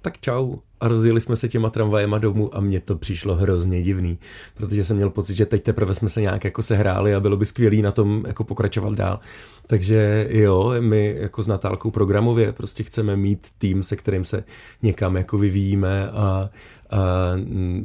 [0.05, 0.57] tak čau.
[0.81, 4.19] A rozjeli jsme se těma tramvajema domů a mně to přišlo hrozně divný,
[4.55, 7.47] protože jsem měl pocit, že teď teprve jsme se nějak jako sehráli a bylo by
[7.47, 9.21] skvělý na tom jako pokračovat dál.
[9.67, 14.45] Takže jo, my jako s Natálkou programově prostě chceme mít tým, se kterým se
[14.83, 16.51] někam jako vyvíjíme a, a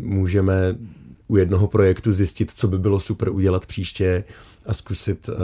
[0.02, 0.76] můžeme
[1.30, 4.24] u jednoho projektu zjistit, co by bylo super udělat příště
[4.66, 5.36] a zkusit, uh,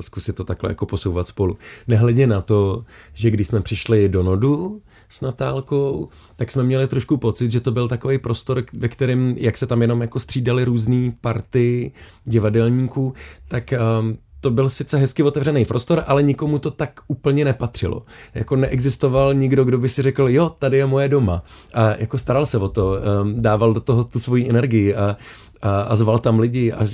[0.00, 1.58] zkusit to takhle jako posouvat spolu.
[1.88, 7.16] Nehledě na to, že když jsme přišli do Nodu s Natálkou, tak jsme měli trošku
[7.16, 11.12] pocit, že to byl takový prostor, ve kterém, jak se tam jenom jako střídali různé
[11.20, 11.92] party
[12.24, 13.14] divadelníků,
[13.48, 18.02] tak um, to byl sice hezky otevřený prostor, ale nikomu to tak úplně nepatřilo.
[18.34, 21.42] Jako neexistoval nikdo, kdo by si řekl, jo, tady je moje doma.
[21.74, 25.16] A jako staral se o to, um, dával do toho tu svoji energii a,
[25.62, 26.86] a, a zval tam lidi a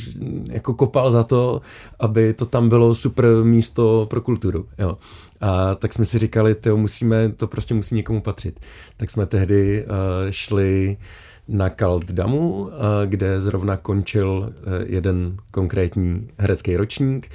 [0.50, 1.60] jako kopal za to,
[2.00, 4.66] aby to tam bylo super místo pro kulturu.
[4.78, 4.98] Jo.
[5.40, 8.60] A tak jsme si říkali, to musíme, to prostě musí někomu patřit.
[8.96, 10.96] Tak jsme tehdy uh, šli
[11.50, 11.70] na
[12.12, 12.70] Damu,
[13.06, 17.28] kde zrovna končil e, jeden konkrétní herecký ročník,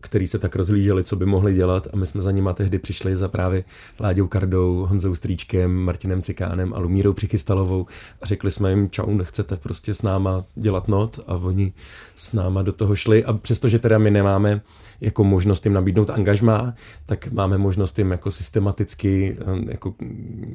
[0.00, 3.16] který se tak rozlíželi, co by mohli dělat a my jsme za nima tehdy přišli
[3.16, 3.64] za právě
[4.00, 7.86] Láďou Kardou, Honzou Stříčkem, Martinem Cikánem a Lumírou Přichystalovou
[8.22, 11.20] a řekli jsme jim, čau, nechcete prostě s náma dělat not?
[11.26, 11.72] A oni
[12.16, 13.24] s náma do toho šli.
[13.24, 14.60] A přestože teda my nemáme
[15.00, 16.74] jako možnost jim nabídnout angažmá,
[17.06, 19.36] tak máme možnost jim jako systematicky,
[19.68, 19.94] jako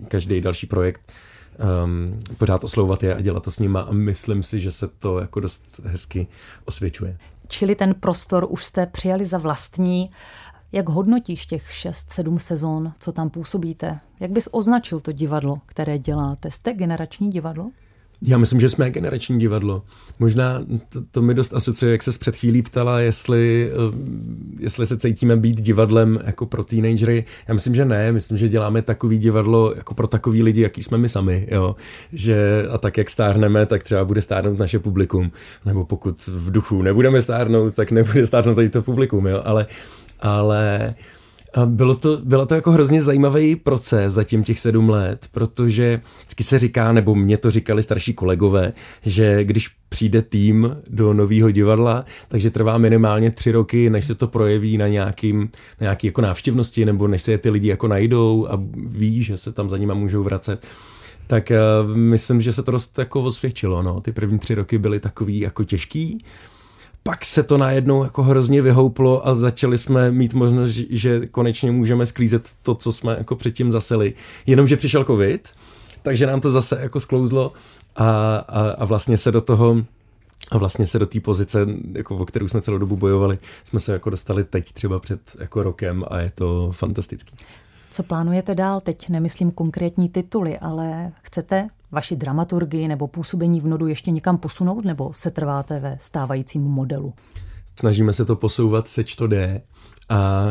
[0.08, 1.02] každý další projekt
[1.86, 5.20] um, pořád oslovovat je a dělat to s nima a myslím si, že se to
[5.20, 6.28] jako dost hezky
[6.66, 7.18] osvědčuje.
[7.48, 10.10] čili ten prostor už jste přijali za vlastní.
[10.72, 14.00] Jak hodnotíš těch 6-7 sezon, co tam působíte?
[14.20, 16.52] Jak bys označil to divadlo, které děláte?
[16.52, 17.72] Jste generační divadlo?
[18.28, 19.84] Já myslím, že jsme generační divadlo.
[20.20, 23.98] Možná to, to mi dost asociuje, jak se před chvílí ptala, jestli, eh,
[24.60, 27.26] jestli se cítíme být divadlem jako pro teenagery.
[27.48, 28.12] Já myslím, že ne.
[28.12, 31.48] Myslím, že děláme takový divadlo jako pro takový lidi, jaký jsme my sami.
[31.52, 31.76] Jo.
[32.14, 35.32] Že, a tak, jak stárneme, tak třeba bude stárnout naše publikum.
[35.66, 39.28] Nebo pokud v duchu nebudeme stárnout, tak nebude stárnout tady to publikum.
[39.28, 39.42] Jo.
[39.46, 39.66] Ale,
[40.20, 40.96] ale a
[41.66, 46.60] bylo to, bylo to jako hrozně zajímavý proces zatím těch sedm let, protože vždycky se
[46.60, 52.52] říká, nebo mě to říkali starší kolegové, že když přijde tým do nového divadla, takže
[52.52, 55.40] trvá minimálně tři roky, než se to projeví na, nějakým,
[55.82, 59.38] na nějaký jako návštěvnosti, nebo než se je ty lidi jako najdou a ví, že
[59.38, 60.66] se tam za nima můžou vracet.
[61.28, 63.84] Tak uh, myslím, že se to dost jako osvědčilo.
[63.84, 64.02] No.
[64.02, 66.26] Ty první tři roky byly takový jako těžký,
[67.08, 72.06] pak se to najednou jako hrozně vyhouplo a začali jsme mít možnost, že konečně můžeme
[72.06, 74.14] sklízet to, co jsme jako předtím zaseli.
[74.46, 75.50] Jenomže přišel covid,
[76.02, 77.54] takže nám to zase jako sklouzlo
[77.96, 79.78] a, a, a vlastně se do toho
[80.52, 83.94] a vlastně se do té pozice, jako, o kterou jsme celou dobu bojovali, jsme se
[83.94, 87.36] jako dostali teď třeba před jako rokem a je to fantastický.
[87.92, 88.82] Co plánujete dál?
[88.82, 94.86] Teď nemyslím konkrétní tituly, ale chcete vaši dramaturgii nebo působení v nodu ještě někam posunout,
[94.86, 97.14] nebo se trváte ve stávajícím modelu?
[97.80, 99.62] Snažíme se to posouvat, seč to jde.
[100.10, 100.46] A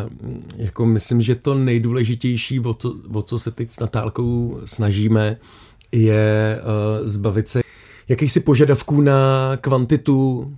[0.57, 5.37] jako myslím, že to nejdůležitější, o, to, o co se teď s Natálkou snažíme,
[5.93, 7.61] je uh, zbavit se
[8.09, 9.17] jakýchsi požadavků na
[9.61, 10.53] kvantitu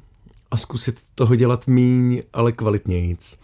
[0.51, 3.39] a zkusit toho dělat míň, ale kvalitnějíc.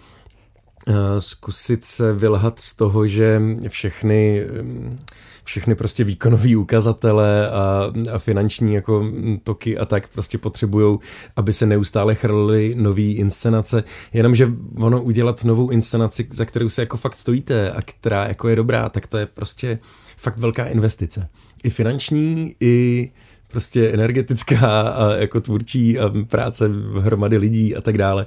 [0.89, 4.99] Uh, zkusit se vylhat z toho, že všechny um,
[5.45, 9.13] všechny prostě výkonové ukazatele a, a finanční jako
[9.45, 10.99] toky a tak prostě potřebují,
[11.37, 13.85] aby se neustále chrlily nové inscenace.
[14.13, 18.57] Jenomže ono udělat novou inscenaci, za kterou se jako fakt stojíte a která jako je
[18.57, 19.79] dobrá, tak to je prostě
[20.17, 21.29] fakt velká investice.
[21.65, 23.11] I finanční, i
[23.49, 28.27] prostě energetická a jako tvůrčí a práce hromady lidí a tak dále.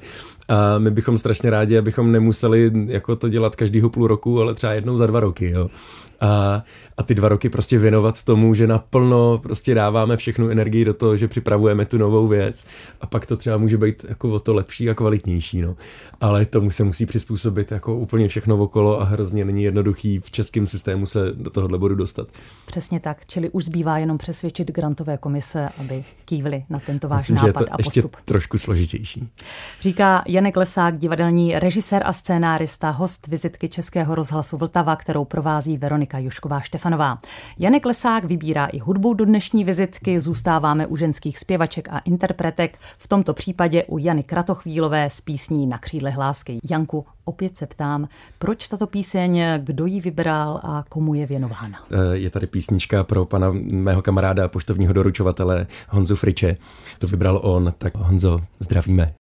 [0.50, 4.74] A my bychom strašně rádi, abychom nemuseli jako to dělat každýho půl roku, ale třeba
[4.74, 5.50] jednou za dva roky.
[5.50, 5.70] Jo
[6.22, 6.64] a,
[6.98, 11.18] a ty dva roky prostě věnovat tomu, že naplno prostě dáváme všechnu energii do toho,
[11.18, 12.66] že připravujeme tu novou věc
[13.02, 15.76] a pak to třeba může být jako o to lepší a kvalitnější, no.
[16.22, 20.68] Ale tomu se musí přizpůsobit jako úplně všechno okolo a hrozně není jednoduchý v českém
[20.68, 22.28] systému se do tohohle bodu dostat.
[22.66, 27.36] Přesně tak, čili už zbývá jenom přesvědčit grantové komise, aby kývli na tento váš Myslím,
[27.36, 28.22] nápad že je to a ještě postup.
[28.26, 29.30] trošku složitější.
[29.82, 36.05] Říká Janek Lesák, divadelní režisér a scénárista, host vizitky Českého rozhlasu Vltava, kterou provází Veronika
[36.06, 37.18] Monika Jušková Štefanová.
[37.60, 43.08] Janek Lesák vybírá i hudbu do dnešní vizitky, zůstáváme u ženských zpěvaček a interpretek, v
[43.08, 46.60] tomto případě u Jany Kratochvílové s písní Na křídle hlásky.
[46.70, 48.08] Janku, opět se ptám,
[48.40, 51.80] proč tato píseň, kdo ji vybral a komu je věnována?
[51.92, 56.56] Eh, je tady písnička pro pana mého kamaráda, poštovního doručovatele Honzu Friče.
[57.00, 59.25] To vybral on, tak Honzo, zdravíme.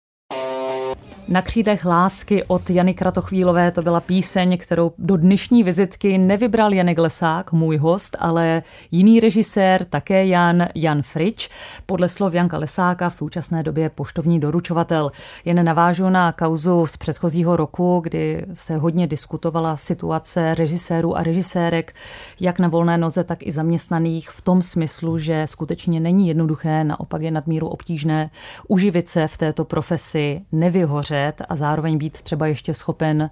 [1.27, 6.97] Na křídech lásky od Jany Kratochvílové to byla píseň, kterou do dnešní vizitky nevybral Janek
[6.97, 11.49] Lesák, můj host, ale jiný režisér, také Jan, Jan Frič.
[11.85, 15.11] Podle slov Janka Lesáka v současné době poštovní doručovatel.
[15.45, 21.95] Jen navážu na kauzu z předchozího roku, kdy se hodně diskutovala situace režisérů a režisérek,
[22.39, 27.21] jak na volné noze, tak i zaměstnaných v tom smyslu, že skutečně není jednoduché, naopak
[27.21, 28.29] je nadmíru obtížné
[28.67, 33.29] uživit se v této profesi, nevyhořet udržet a zároveň být třeba ještě schopen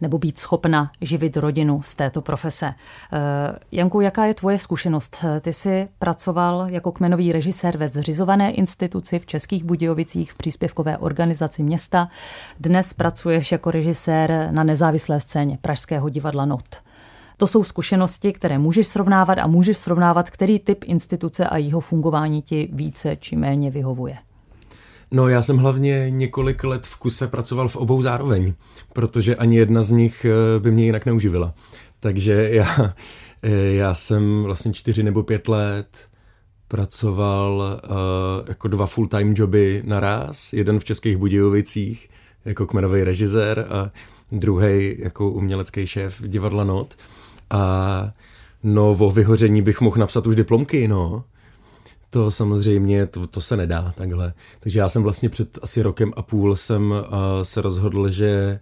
[0.00, 2.66] nebo být schopna živit rodinu z této profese.
[2.66, 5.24] Eh, Janku, jaká je tvoje zkušenost?
[5.40, 11.62] Ty jsi pracoval jako kmenový režisér ve zřizované instituci v Českých Budějovicích v příspěvkové organizaci
[11.62, 12.08] města.
[12.60, 16.76] Dnes pracuješ jako režisér na nezávislé scéně Pražského divadla NOT.
[17.36, 22.42] To jsou zkušenosti, které můžeš srovnávat a můžeš srovnávat, který typ instituce a jeho fungování
[22.42, 24.25] ti více či méně vyhovuje.
[25.10, 28.54] No já jsem hlavně několik let v kuse pracoval v obou zároveň,
[28.92, 31.54] protože ani jedna z nich eh, by mě jinak neuživila.
[32.00, 32.94] Takže já,
[33.42, 36.08] eh, já jsem vlastně čtyři nebo pět let
[36.68, 40.52] pracoval uh, jako dva full-time joby naraz.
[40.52, 42.08] Jeden v Českých Budějovicích
[42.44, 43.90] jako kmenový režisér a
[44.32, 46.94] druhý jako umělecký šéf divadla Not.
[47.50, 48.12] A
[48.62, 51.24] no o vyhoření bych mohl napsat už diplomky, no.
[52.10, 54.32] To samozřejmě, to, to se nedá takhle.
[54.60, 56.96] Takže já jsem vlastně před asi rokem a půl jsem uh,
[57.42, 58.60] se rozhodl, že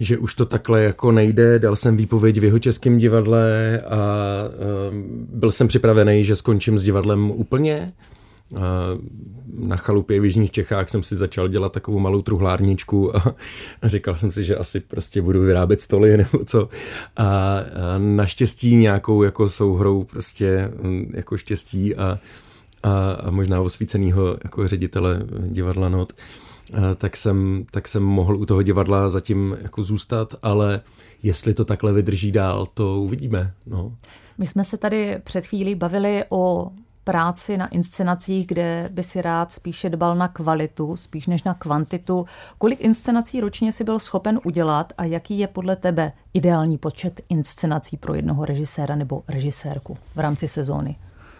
[0.00, 4.94] že už to takhle jako nejde, dal jsem výpověď v jeho českém divadle a uh,
[5.38, 7.92] byl jsem připravený, že skončím s divadlem úplně,
[9.58, 13.34] na chalupě v Jižních Čechách jsem si začal dělat takovou malou truhlárničku a,
[13.82, 16.68] říkal jsem si, že asi prostě budu vyrábět stoly nebo co.
[17.16, 17.62] A, a
[17.98, 22.18] naštěstí nějakou jako souhrou prostě mm, jako štěstí a,
[22.82, 26.12] a, a možná osvícenýho jako ředitele divadla Not,
[26.96, 30.80] tak jsem, tak jsem mohl u toho divadla zatím jako zůstat, ale
[31.22, 33.52] jestli to takhle vydrží dál, to uvidíme.
[33.66, 33.96] No.
[34.38, 36.70] My jsme se tady před chvílí bavili o
[37.06, 42.26] práci na inscenacích, kde by si rád spíše dbal na kvalitu, spíš než na kvantitu.
[42.58, 47.96] Kolik inscenací ročně si byl schopen udělat a jaký je podle tebe ideální počet inscenací
[47.96, 50.96] pro jednoho režiséra nebo režisérku v rámci sezóny?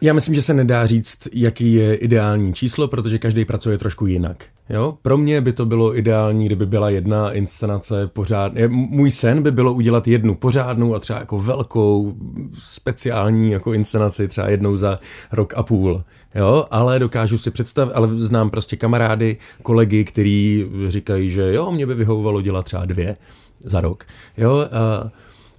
[0.07, 4.45] Já myslím, že se nedá říct, jaký je ideální číslo, protože každý pracuje trošku jinak.
[4.71, 4.99] Jo?
[5.03, 8.53] Pro mě by to bylo ideální, kdyby byla jedna inscenace pořád.
[8.69, 12.15] Můj sen by bylo udělat jednu pořádnou a třeba jako velkou
[12.59, 14.99] speciální jako inscenaci třeba jednou za
[15.33, 16.05] rok a půl.
[16.35, 21.87] Jo, ale dokážu si představit, ale znám prostě kamarády, kolegy, kteří říkají, že jo, mě
[21.87, 23.17] by vyhovovalo dělat třeba dvě
[23.61, 24.05] za rok.
[24.37, 25.11] Jo, a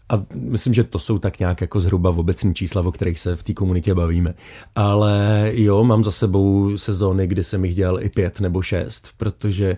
[0.09, 3.35] a myslím, že to jsou tak nějak jako zhruba v obecní čísla, o kterých se
[3.35, 4.33] v té komunitě bavíme.
[4.75, 9.77] Ale jo, mám za sebou sezóny, kdy jsem jich dělal i pět nebo šest, protože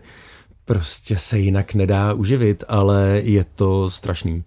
[0.65, 4.43] prostě se jinak nedá uživit, ale je to strašný.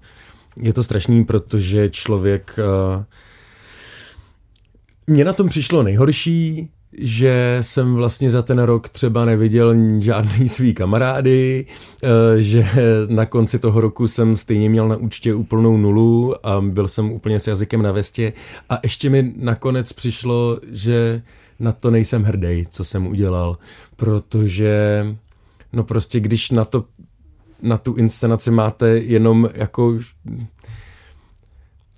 [0.57, 2.59] Je to strašný, protože člověk...
[2.97, 3.05] Uh,
[5.07, 10.75] mně na tom přišlo nejhorší, že jsem vlastně za ten rok třeba neviděl žádný svý
[10.75, 11.67] kamarády,
[12.03, 12.09] eh,
[12.43, 12.67] že
[13.09, 17.41] na konci toho roku jsem stejně měl na účtě úplnou nulu a byl jsem úplně
[17.41, 18.33] s jazykem na vestě
[18.71, 21.23] a ještě mi nakonec přišlo, že
[21.61, 23.57] na to nejsem hrdý, co jsem udělal,
[23.97, 25.07] protože
[25.73, 26.85] no prostě když na to
[27.63, 29.99] na tu inscenaci máte jenom jako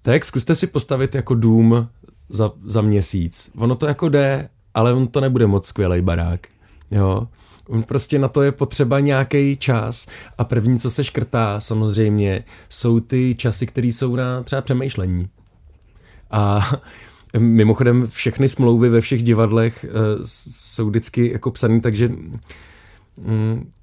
[0.03, 1.89] tak zkuste si postavit jako dům
[2.29, 3.51] za, za měsíc.
[3.57, 6.47] Ono to jako jde, ale on to nebude moc skvělý barák.
[6.91, 7.29] Jo.
[7.69, 10.07] On prostě na to je potřeba nějaký čas
[10.39, 15.29] a první, co se škrtá samozřejmě, jsou ty časy, které jsou na třeba přemýšlení.
[16.31, 16.71] A
[17.39, 22.11] mimochodem všechny smlouvy ve všech divadlech uh, jsou vždycky jako psané, takže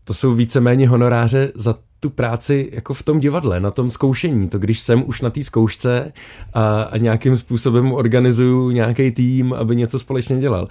[0.03, 4.49] to jsou víceméně honoráře za tu práci jako v tom divadle, na tom zkoušení.
[4.49, 6.13] To když jsem už na té zkoušce
[6.53, 10.67] a, a nějakým způsobem organizuju nějaký tým, aby něco společně dělal.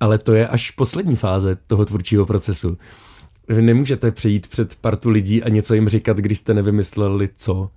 [0.00, 2.78] Ale to je až poslední fáze toho tvůrčího procesu.
[3.48, 7.70] Vy nemůžete přejít před partu lidí a něco jim říkat, když jste nevymysleli co.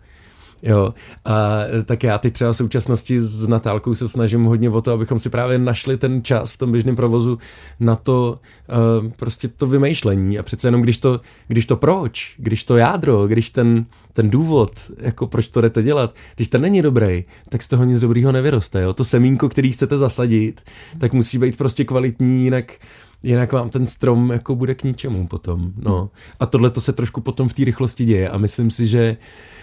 [0.66, 0.94] Jo,
[1.26, 5.20] a tak já teď třeba v současnosti s Natálkou se snažím hodně o to, abychom
[5.20, 7.38] si právě našli ten čas v tom běžném provozu
[7.80, 8.40] na to
[9.02, 13.28] uh, prostě to vymýšlení a přece jenom když to, když to proč, když to jádro,
[13.28, 17.68] když ten, ten důvod, jako proč to jdete dělat, když ten není dobrý, tak z
[17.68, 18.94] toho nic dobrýho nevyroste, jo.
[18.94, 20.62] To semínko, který chcete zasadit,
[20.98, 22.74] tak musí být prostě kvalitní, jinak
[23.24, 26.10] jinak vám ten strom jako bude k ničemu potom, no.
[26.40, 29.56] A tohle to se trošku potom v té rychlosti děje a myslím si, že uh,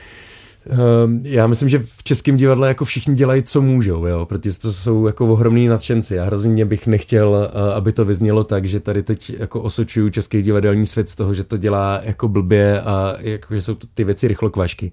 [1.22, 5.07] já myslím, že v českém divadle jako všichni dělají, co můžou, jo, protože to jsou
[5.07, 6.14] jako ohromní nadšenci.
[6.14, 10.42] Já hrozně bych nechtěl, eh, aby to vyznělo tak, že tady teď jako osočuju český
[10.42, 14.29] divadelní svět z toho, že to dělá jako blbě a jako, že jsou ty věci
[14.29, 14.92] rychlo kvašky.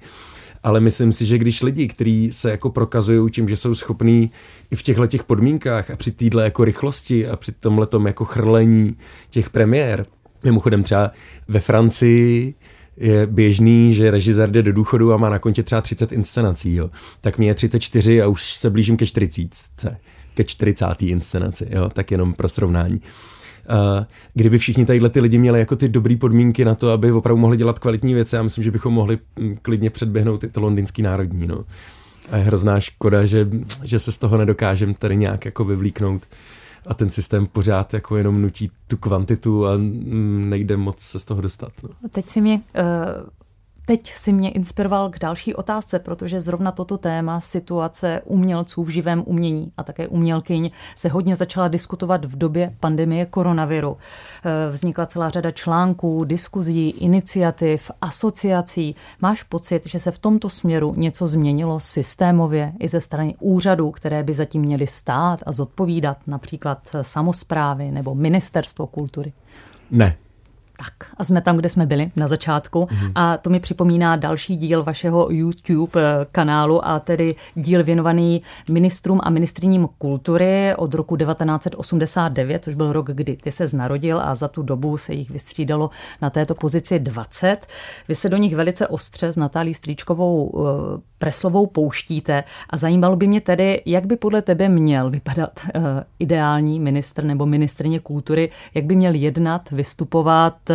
[0.64, 4.32] Ale myslím si, že když lidi, kteří se jako prokazují tím, že jsou schopní
[4.72, 8.98] i v těchto těch podmínkách a při téhle jako rychlosti a při tomhle jako chrlení
[9.30, 10.06] těch premiér,
[10.44, 11.12] mimochodem třeba
[11.48, 12.54] ve Francii
[13.00, 16.76] je běžný, že režisér jde do důchodu a má na kontě třeba 30 inscenací.
[16.76, 16.90] Jo.
[17.22, 19.98] Tak mě je 34 a už se blížím ke 40.
[20.34, 20.86] Ke 40.
[21.02, 21.90] inscenaci, jo.
[21.90, 23.02] tak jenom pro srovnání.
[24.00, 27.42] Uh, kdyby všichni tadyhle ty lidi měli jako ty dobré podmínky na to, aby opravdu
[27.42, 31.02] mohli dělat kvalitní věci, já myslím, že bychom mohli mm, klidně předběhnout i to londýnský
[31.02, 31.48] národní.
[31.48, 31.66] No.
[32.32, 33.50] A je hrozná škoda, že,
[33.84, 36.28] že se z toho nedokážeme tady nějak jako vyvlíknout
[36.88, 41.42] a ten systém pořád jako jenom nutí tu kvantitu a nejde moc se z toho
[41.42, 41.72] dostat.
[41.84, 42.10] No.
[42.10, 43.30] Teď si mě uh
[43.90, 49.24] Teď si mě inspiroval k další otázce, protože zrovna toto téma situace umělců v živém
[49.26, 53.98] umění a také umělkyň se hodně začala diskutovat v době pandemie koronaviru.
[53.98, 58.96] Eh, vznikla celá řada článků, diskuzí, iniciativ, asociací.
[59.22, 64.24] Máš pocit, že se v tomto směru něco změnilo systémově i ze strany úřadů, které
[64.24, 69.34] by zatím měly stát a zodpovídat, například samozprávy nebo ministerstvo kultury?
[69.92, 70.18] Ne,
[70.80, 73.12] Tak a jsme tam, kde jsme byli na začátku mm.
[73.16, 79.20] a to mi připomíná další díl vašeho YouTube eh, kanálu a tedy díl věnovaný ministrům
[79.24, 84.48] a ministriním kultury od roku 1989, což byl rok, kdy ty se narodil a za
[84.48, 85.90] tu dobu se jich vystřídalo
[86.22, 87.58] na této pozici 20.
[88.08, 90.66] Vy se do nich velice ostře s Natálí Stříčkovou
[90.98, 95.82] eh, preslovou pouštíte a zajímalo by mě tedy, jak by podle tebe měl vypadat uh,
[96.20, 100.69] ideální ministr nebo ministrně kultury, jak by měl jednat, vystupovat,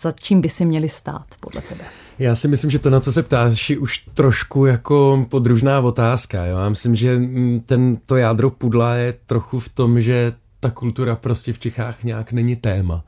[0.00, 1.84] za čím by si měli stát podle tebe?
[2.18, 6.44] Já si myslím, že to, na co se ptáš, je už trošku jako podružná otázka.
[6.44, 6.58] Jo?
[6.58, 11.16] Já myslím, že mm, ten, to jádro pudla je trochu v tom, že ta kultura
[11.16, 13.04] prostě v Čechách nějak není téma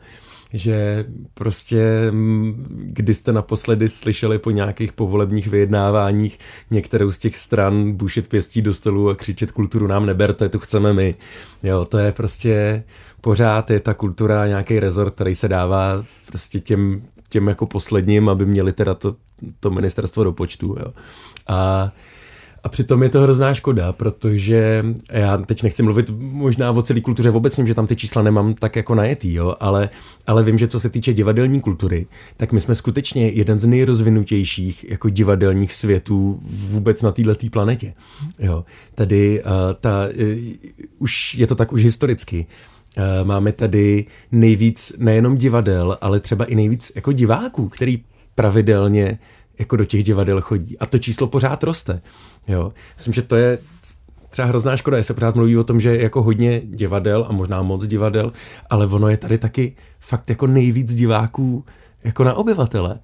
[0.55, 6.39] že prostě mm, kdy jste naposledy slyšeli po nějakých povolebních vyjednáváních
[6.71, 10.93] některou z těch stran bušit pěstí do stolu a křičet kulturu nám neberte, tu chceme
[10.93, 11.15] my.
[11.63, 12.85] Jo, to je prostě
[13.21, 18.47] pořád je ta kultura nějaký rezort, který se dává prostě těm, těm jako posledním, aby
[18.47, 19.17] měli teda to,
[19.61, 20.77] to ministerstvo do počtu.
[20.81, 20.93] Jo.
[21.49, 21.93] A
[22.65, 27.31] a přitom je to hrozná škoda, protože já teď nechci mluvit možná o celé kultuře
[27.31, 29.89] obecně, že tam ty čísla nemám tak jako najetý, jo, ale,
[30.27, 32.07] ale vím, že co se týče divadelní kultury,
[32.37, 37.95] tak my jsme skutečně jeden z nejrozvinutějších jako divadelních světů vůbec na této planetě.
[38.39, 38.65] Jo.
[38.95, 39.51] Tady uh,
[39.81, 40.39] ta, uh,
[40.99, 42.47] už je to tak už historicky.
[42.97, 48.03] Uh, máme tady nejvíc nejenom divadel, ale třeba i nejvíc jako diváků, který
[48.35, 49.19] pravidelně
[49.59, 50.79] jako do těch divadel chodí.
[50.79, 52.03] A to číslo pořád roste.
[52.49, 52.73] Jo.
[52.97, 53.59] Myslím, že to je
[54.31, 57.33] třeba hrozná škoda, že se pořád mluví o tom, že je jako hodně divadel a
[57.33, 58.33] možná moc divadel,
[58.71, 61.65] ale ono je tady taky fakt jako nejvíc diváků
[62.05, 62.99] jako na obyvatele.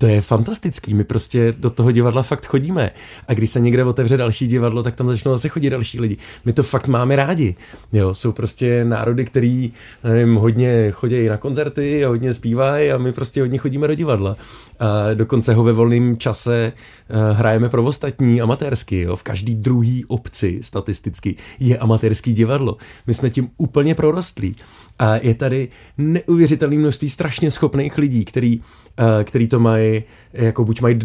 [0.00, 2.90] To je fantastický, my prostě do toho divadla fakt chodíme.
[3.28, 6.16] A když se někde otevře další divadlo, tak tam začnou zase chodit další lidi.
[6.44, 7.56] My to fakt máme rádi.
[7.92, 9.72] Jo, jsou prostě národy, který
[10.04, 14.36] nevím, hodně chodí na koncerty, hodně zpívají a my prostě hodně chodíme do divadla.
[14.78, 19.00] A dokonce ho ve volném čase eh, hrajeme pro ostatní amatérsky.
[19.00, 19.16] Jo.
[19.16, 22.76] V každý druhý obci statisticky je amatérský divadlo.
[23.06, 24.56] My jsme tím úplně prorostlí.
[24.98, 25.68] A je tady
[25.98, 28.60] neuvěřitelné množství strašně schopných lidí, který,
[28.98, 30.98] eh, který to mají, jako buď mají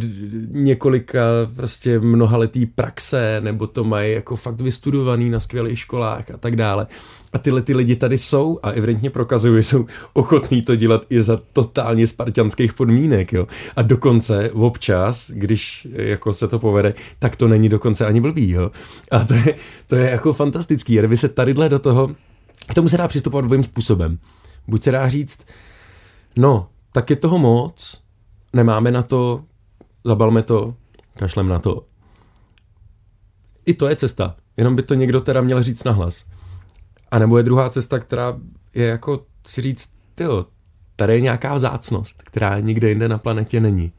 [0.51, 1.21] několika
[1.55, 6.87] prostě mnohaletý praxe, nebo to mají jako fakt vystudovaný na skvělých školách a tak dále.
[7.33, 11.39] A tyhle ty lidi tady jsou a evidentně prokazují, jsou ochotní to dělat i za
[11.53, 13.33] totálně spartianských podmínek.
[13.33, 13.47] Jo.
[13.75, 18.49] A dokonce občas, když jako se to povede, tak to není dokonce ani blbý.
[18.49, 18.71] Jo.
[19.11, 19.55] A to je,
[19.87, 20.99] to je jako fantastický.
[21.01, 22.15] Vy se tadyhle do toho
[22.67, 24.19] k tomu se dá přistupovat dvojím způsobem.
[24.67, 25.45] Buď se dá říct,
[26.35, 28.01] no, tak je toho moc,
[28.53, 29.43] nemáme na to,
[30.05, 30.75] zabalme to,
[31.17, 31.85] kašlem na to.
[33.65, 36.25] I to je cesta, jenom by to někdo teda měl říct nahlas.
[37.11, 38.39] A nebo je druhá cesta, která
[38.73, 40.45] je jako si říct, tyjo,
[40.95, 43.91] tady je nějaká vzácnost, která nikde jinde na planetě není.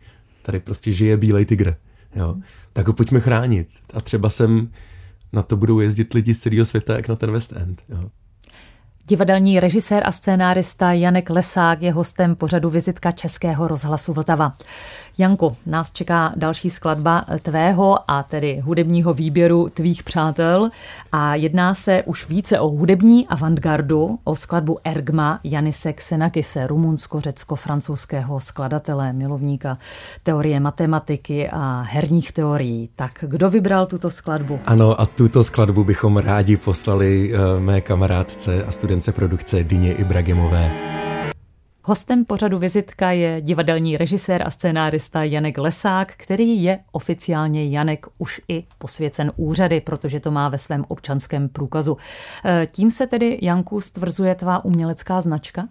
[0.42, 1.76] Tady prostě žije bílej tygr.
[2.14, 2.36] Jo.
[2.72, 3.68] Tak ho pojďme chránit.
[3.94, 4.70] A třeba sem
[5.32, 7.82] na to budou jezdit lidi z celého světa, jak na ten West End.
[7.88, 8.10] Jo.
[9.08, 14.56] Divadelní režisér a scénárista Janek Lesák je hostem pořadu Vizitka Českého rozhlasu Vltava.
[15.18, 20.70] Janku, nás čeká další skladba tvého a tedy hudebního výběru tvých přátel
[21.12, 29.12] a jedná se už více o hudební avantgardu, o skladbu Ergma Janise Xenakise, rumunsko-řecko-francouzského skladatele,
[29.12, 29.78] milovníka
[30.22, 32.88] teorie matematiky a herních teorií.
[32.96, 34.60] Tak kdo vybral tuto skladbu?
[34.66, 40.70] Ano, a tuto skladbu bychom rádi poslali uh, mé kamarádce a studence produkce Dyně Ibragimové.
[41.86, 48.40] Hostem pořadu Vizitka je divadelní režisér a scénárista Janek Lesák, který je oficiálně Janek už
[48.48, 51.96] i posvěcen úřady, protože to má ve svém občanském průkazu.
[52.44, 55.68] E, tím se tedy, Janku, stvrzuje tvá umělecká značka?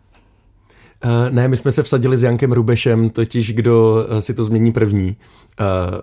[1.05, 4.71] Uh, ne, my jsme se vsadili s Jankem Rubešem, totiž kdo uh, si to změní
[4.71, 5.15] první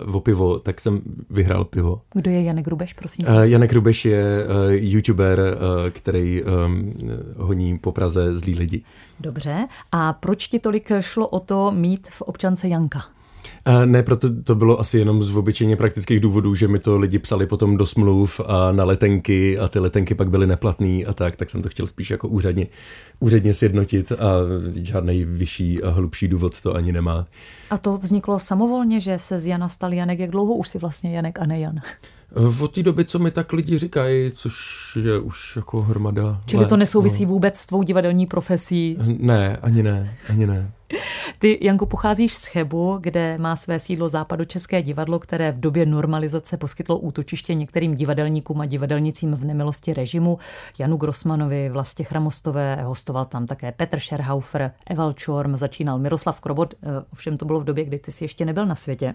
[0.07, 2.01] uh, o pivo, tak jsem vyhrál pivo.
[2.14, 3.28] Kdo je Janek Rubeš, prosím?
[3.28, 6.94] Uh, Janek Rubeš je uh, youtuber, uh, který um,
[7.36, 8.82] honí po Praze zlí lidi.
[9.20, 13.03] Dobře, a proč ti tolik šlo o to mít v občance Janka?
[13.84, 17.47] Ne, proto to bylo asi jenom z obyčejně praktických důvodů, že mi to lidi psali
[17.47, 21.51] potom do smluv a na letenky a ty letenky pak byly neplatné a tak, tak
[21.51, 22.66] jsem to chtěl spíš jako úředně,
[23.20, 24.26] úředně sjednotit a
[24.82, 27.26] žádný vyšší a hlubší důvod to ani nemá.
[27.70, 31.16] A to vzniklo samovolně, že se z Jana stal Janek, jak dlouho už si vlastně
[31.16, 31.80] Janek a ne Jan?
[32.61, 34.55] Od té doby, co mi tak lidi říkají, což
[35.03, 37.30] je už jako hromada Čili let, to nesouvisí no.
[37.30, 38.99] vůbec s tvou divadelní profesí?
[39.18, 40.72] Ne, ani ne, ani ne.
[41.38, 45.86] Ty, Janku, pocházíš z Chebu, kde má své sídlo západo České divadlo, které v době
[45.86, 50.38] normalizace poskytlo útočiště některým divadelníkům a divadelnicím v nemilosti režimu.
[50.78, 56.86] Janu Grossmanovi, Vlastě Chramostové, hostoval tam také Petr Scherhaufer, Eval Čorm, začínal Miroslav Krobot, eh,
[57.12, 59.14] ovšem to bylo v době, kdy ty jsi ještě nebyl na světě.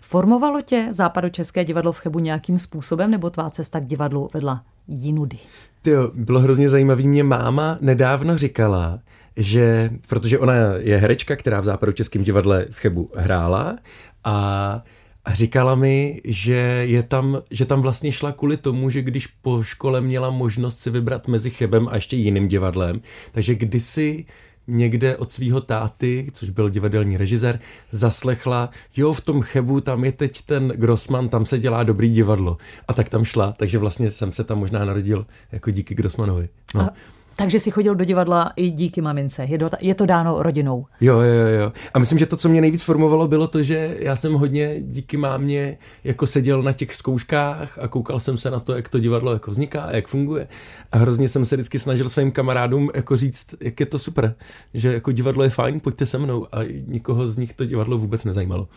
[0.00, 4.62] Formovalo tě západo České divadlo v Chebu nějakým způsobem, nebo tvá cesta k divadlu vedla
[4.88, 5.38] jinudy?
[5.82, 7.08] Tyjo, bylo hrozně zajímavý.
[7.08, 8.98] Mě máma nedávno říkala,
[9.36, 13.78] že, protože ona je herečka, která v západu českém divadle v Chebu hrála
[14.24, 14.82] a
[15.26, 16.54] a říkala mi, že,
[16.86, 20.90] je tam, že tam vlastně šla kvůli tomu, že když po škole měla možnost si
[20.90, 23.00] vybrat mezi Chebem a ještě jiným divadlem,
[23.32, 24.24] takže kdysi
[24.66, 27.60] někde od svého táty, což byl divadelní režisér,
[27.92, 32.56] zaslechla, jo, v tom Chebu tam je teď ten Grossman, tam se dělá dobrý divadlo.
[32.88, 36.48] A tak tam šla, takže vlastně jsem se tam možná narodil jako díky Grossmanovi.
[36.74, 36.80] No.
[36.80, 36.90] A
[37.36, 39.44] takže si chodil do divadla i díky mamince.
[39.44, 40.86] Je, do, je to dáno rodinou.
[41.00, 41.72] Jo, jo, jo.
[41.94, 45.16] A myslím, že to, co mě nejvíc formovalo, bylo to, že já jsem hodně díky
[45.16, 49.32] mámě jako seděl na těch zkouškách a koukal jsem se na to, jak to divadlo
[49.32, 50.48] jako vzniká, jak funguje.
[50.92, 54.34] A hrozně jsem se vždycky snažil svým kamarádům jako říct, jak je to super,
[54.74, 56.46] že jako divadlo je fajn, pojďte se mnou.
[56.52, 58.68] A nikoho z nich to divadlo vůbec nezajímalo.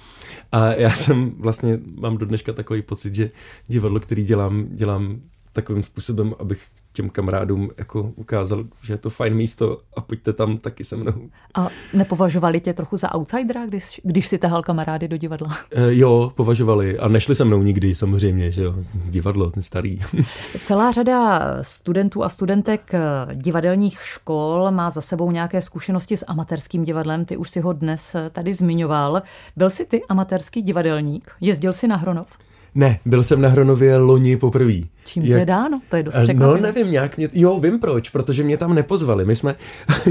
[0.51, 3.31] A já jsem vlastně, mám do dneška takový pocit, že
[3.67, 5.21] divadlo, který dělám, dělám
[5.57, 6.61] takovým způsobem, abych
[6.93, 11.29] těm kamarádům jako ukázal, že je to fajn místo a pojďte tam taky se mnou.
[11.55, 15.57] A nepovažovali tě trochu za outsidera, když, když si tahal kamarády do divadla?
[15.71, 19.99] E, jo, považovali a nešli se mnou nikdy samozřejmě, že jo, divadlo, ten starý.
[20.63, 22.91] Celá řada studentů a studentek
[23.33, 28.15] divadelních škol má za sebou nějaké zkušenosti s amatérským divadlem, ty už si ho dnes
[28.31, 29.21] tady zmiňoval.
[29.55, 31.31] Byl jsi ty amatérský divadelník?
[31.41, 32.27] Jezdil jsi na Hronov?
[32.75, 34.96] Ne, byl jsem na Hronově loni poprvé.
[35.07, 35.81] Čím to je dáno?
[35.89, 36.61] To je dost překvapivé.
[36.61, 39.25] No nevím, nějak mě, jo, vím proč, protože mě tam nepozvali.
[39.25, 39.55] My jsme,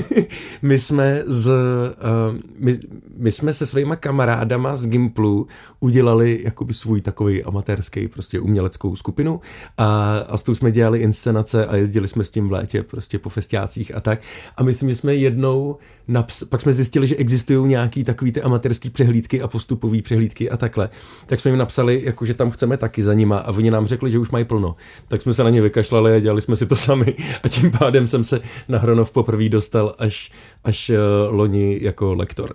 [0.63, 2.79] my jsme z, uh, my,
[3.17, 5.47] my jsme se svýma kamarádama z Gimplu
[5.81, 9.41] udělali jakoby svůj takový amatérský prostě uměleckou skupinu
[9.79, 13.19] a, a s tou jsme dělali inscenace a jezdili jsme s tím v létě prostě
[13.19, 14.21] po festiácích a tak.
[14.57, 15.77] A myslím, že jsme jednou,
[16.09, 20.57] naps- pak jsme zjistili, že existují nějaký takový ty amatérský přehlídky a postupové přehlídky a
[20.57, 20.89] takhle.
[21.27, 24.11] Tak jsme jim napsali, jako, že tam chceme taky za nima a oni nám řekli,
[24.11, 24.77] že už mají plno
[25.09, 28.07] tak jsme se na ně vykašlali a dělali jsme si to sami a tím pádem
[28.07, 30.31] jsem se na Hronov poprvé dostal až,
[30.65, 32.55] až eh, loni jako lektor.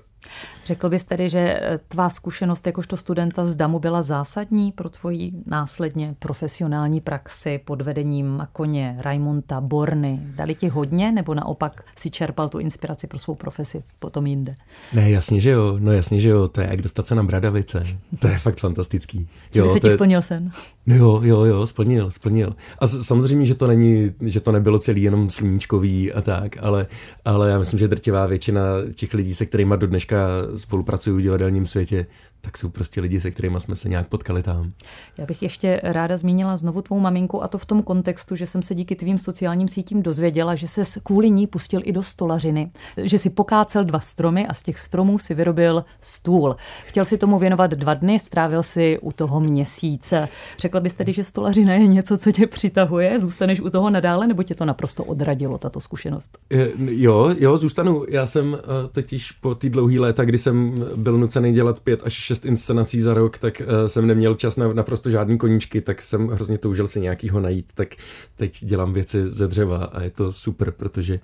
[0.65, 5.31] Řekl bys tedy, že eh, tvá zkušenost jakožto studenta z DAMu byla zásadní pro tvoji
[5.45, 10.19] následně profesionální praxi pod vedením Makoně, Raimonta, Borny?
[10.35, 14.55] Dali ti hodně nebo naopak si čerpal tu inspiraci pro svou profesi potom jinde?
[14.93, 15.75] Ne, jasně, že jo.
[15.79, 16.47] No jasně, že jo.
[16.47, 17.83] To je jak dostat se na Bradavice.
[18.19, 19.27] To je fakt fantastický.
[19.55, 19.93] Jo, se ti je...
[19.93, 20.51] splnil sen?
[20.87, 22.55] Jo, jo, jo, splnil, splnil.
[22.79, 26.87] A samozřejmě, že to není, že to nebylo celý jenom sluníčkový a tak, ale,
[27.25, 28.61] ale já myslím, že drtivá většina
[28.95, 32.05] těch lidí, se kterými do dneška spolupracují v divadelním světě,
[32.41, 34.71] tak jsou prostě lidi, se kterými jsme se nějak potkali tam.
[35.17, 38.61] Já bych ještě ráda zmínila znovu tvou maminku a to v tom kontextu, že jsem
[38.61, 43.19] se díky tvým sociálním sítím dozvěděla, že se kvůli ní pustil i do stolařiny, že
[43.19, 46.55] si pokácel dva stromy a z těch stromů si vyrobil stůl.
[46.85, 50.13] Chtěl si tomu věnovat dva dny, strávil si u toho měsíc.
[50.59, 53.19] Řekla bys tedy, že stolařina je něco, co tě přitahuje?
[53.19, 56.37] Zůstaneš u toho nadále, nebo tě to naprosto odradilo, tato zkušenost?
[56.77, 58.05] Jo, jo, zůstanu.
[58.09, 62.30] Já jsem eh, totiž po ty dlouhé léta, kdy jsem byl nucený dělat pět až
[62.31, 66.27] šest inscenací za rok, tak uh, jsem neměl čas na naprosto žádný koníčky, tak jsem
[66.27, 67.95] hrozně toužil si nějakýho najít, tak
[68.35, 71.19] teď dělám věci ze dřeva a je to super, protože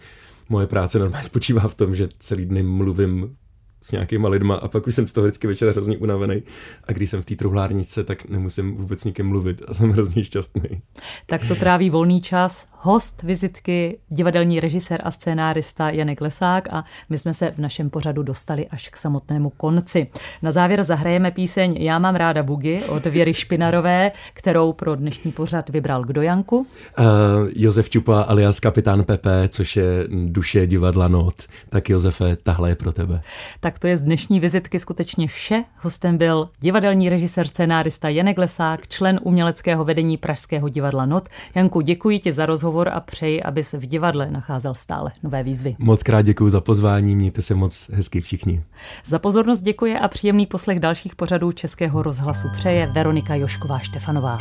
[0.49, 3.36] moje práce normálně spočívá v tom, že celý dny mluvím
[3.82, 6.43] s nějakýma lidma a pak už jsem z toho vždycky večer hrozně unavený.
[6.84, 10.82] A když jsem v té truhlárničce, tak nemusím vůbec nikým mluvit a jsem hrozně šťastný.
[11.25, 12.67] Tak to tráví volný čas.
[12.80, 18.23] Host vizitky, divadelní režisér a scénárista Janek Lesák a my jsme se v našem pořadu
[18.23, 20.07] dostali až k samotnému konci.
[20.41, 25.69] Na závěr zahrajeme píseň Já mám ráda bugy od Věry Špinarové, kterou pro dnešní pořad
[25.69, 26.57] vybral kdo Janku?
[26.57, 26.65] Uh,
[27.55, 31.36] Josef Čupa alias Kapitán Pepe, což je duše divadla Not.
[31.69, 33.21] Tak Josefe, tahle je pro tebe.
[33.59, 35.63] Tak to je z dnešní vizitky skutečně vše.
[35.78, 41.30] Hostem byl divadelní režisér, scénárista Janek Lesák, člen uměleckého vedení Pražského divadla Not.
[41.55, 45.76] Janku, děkuji ti za rozhovor a přeji, aby se v divadle nacházel stále nové výzvy.
[45.80, 48.63] Moc krát děkuji za pozvání, mějte se moc hezky všichni.
[49.05, 54.38] Za pozornost děkuji a příjemný poslech dalších pořadů Českého rozhlasu přeje Veronika Jošková Štefanová.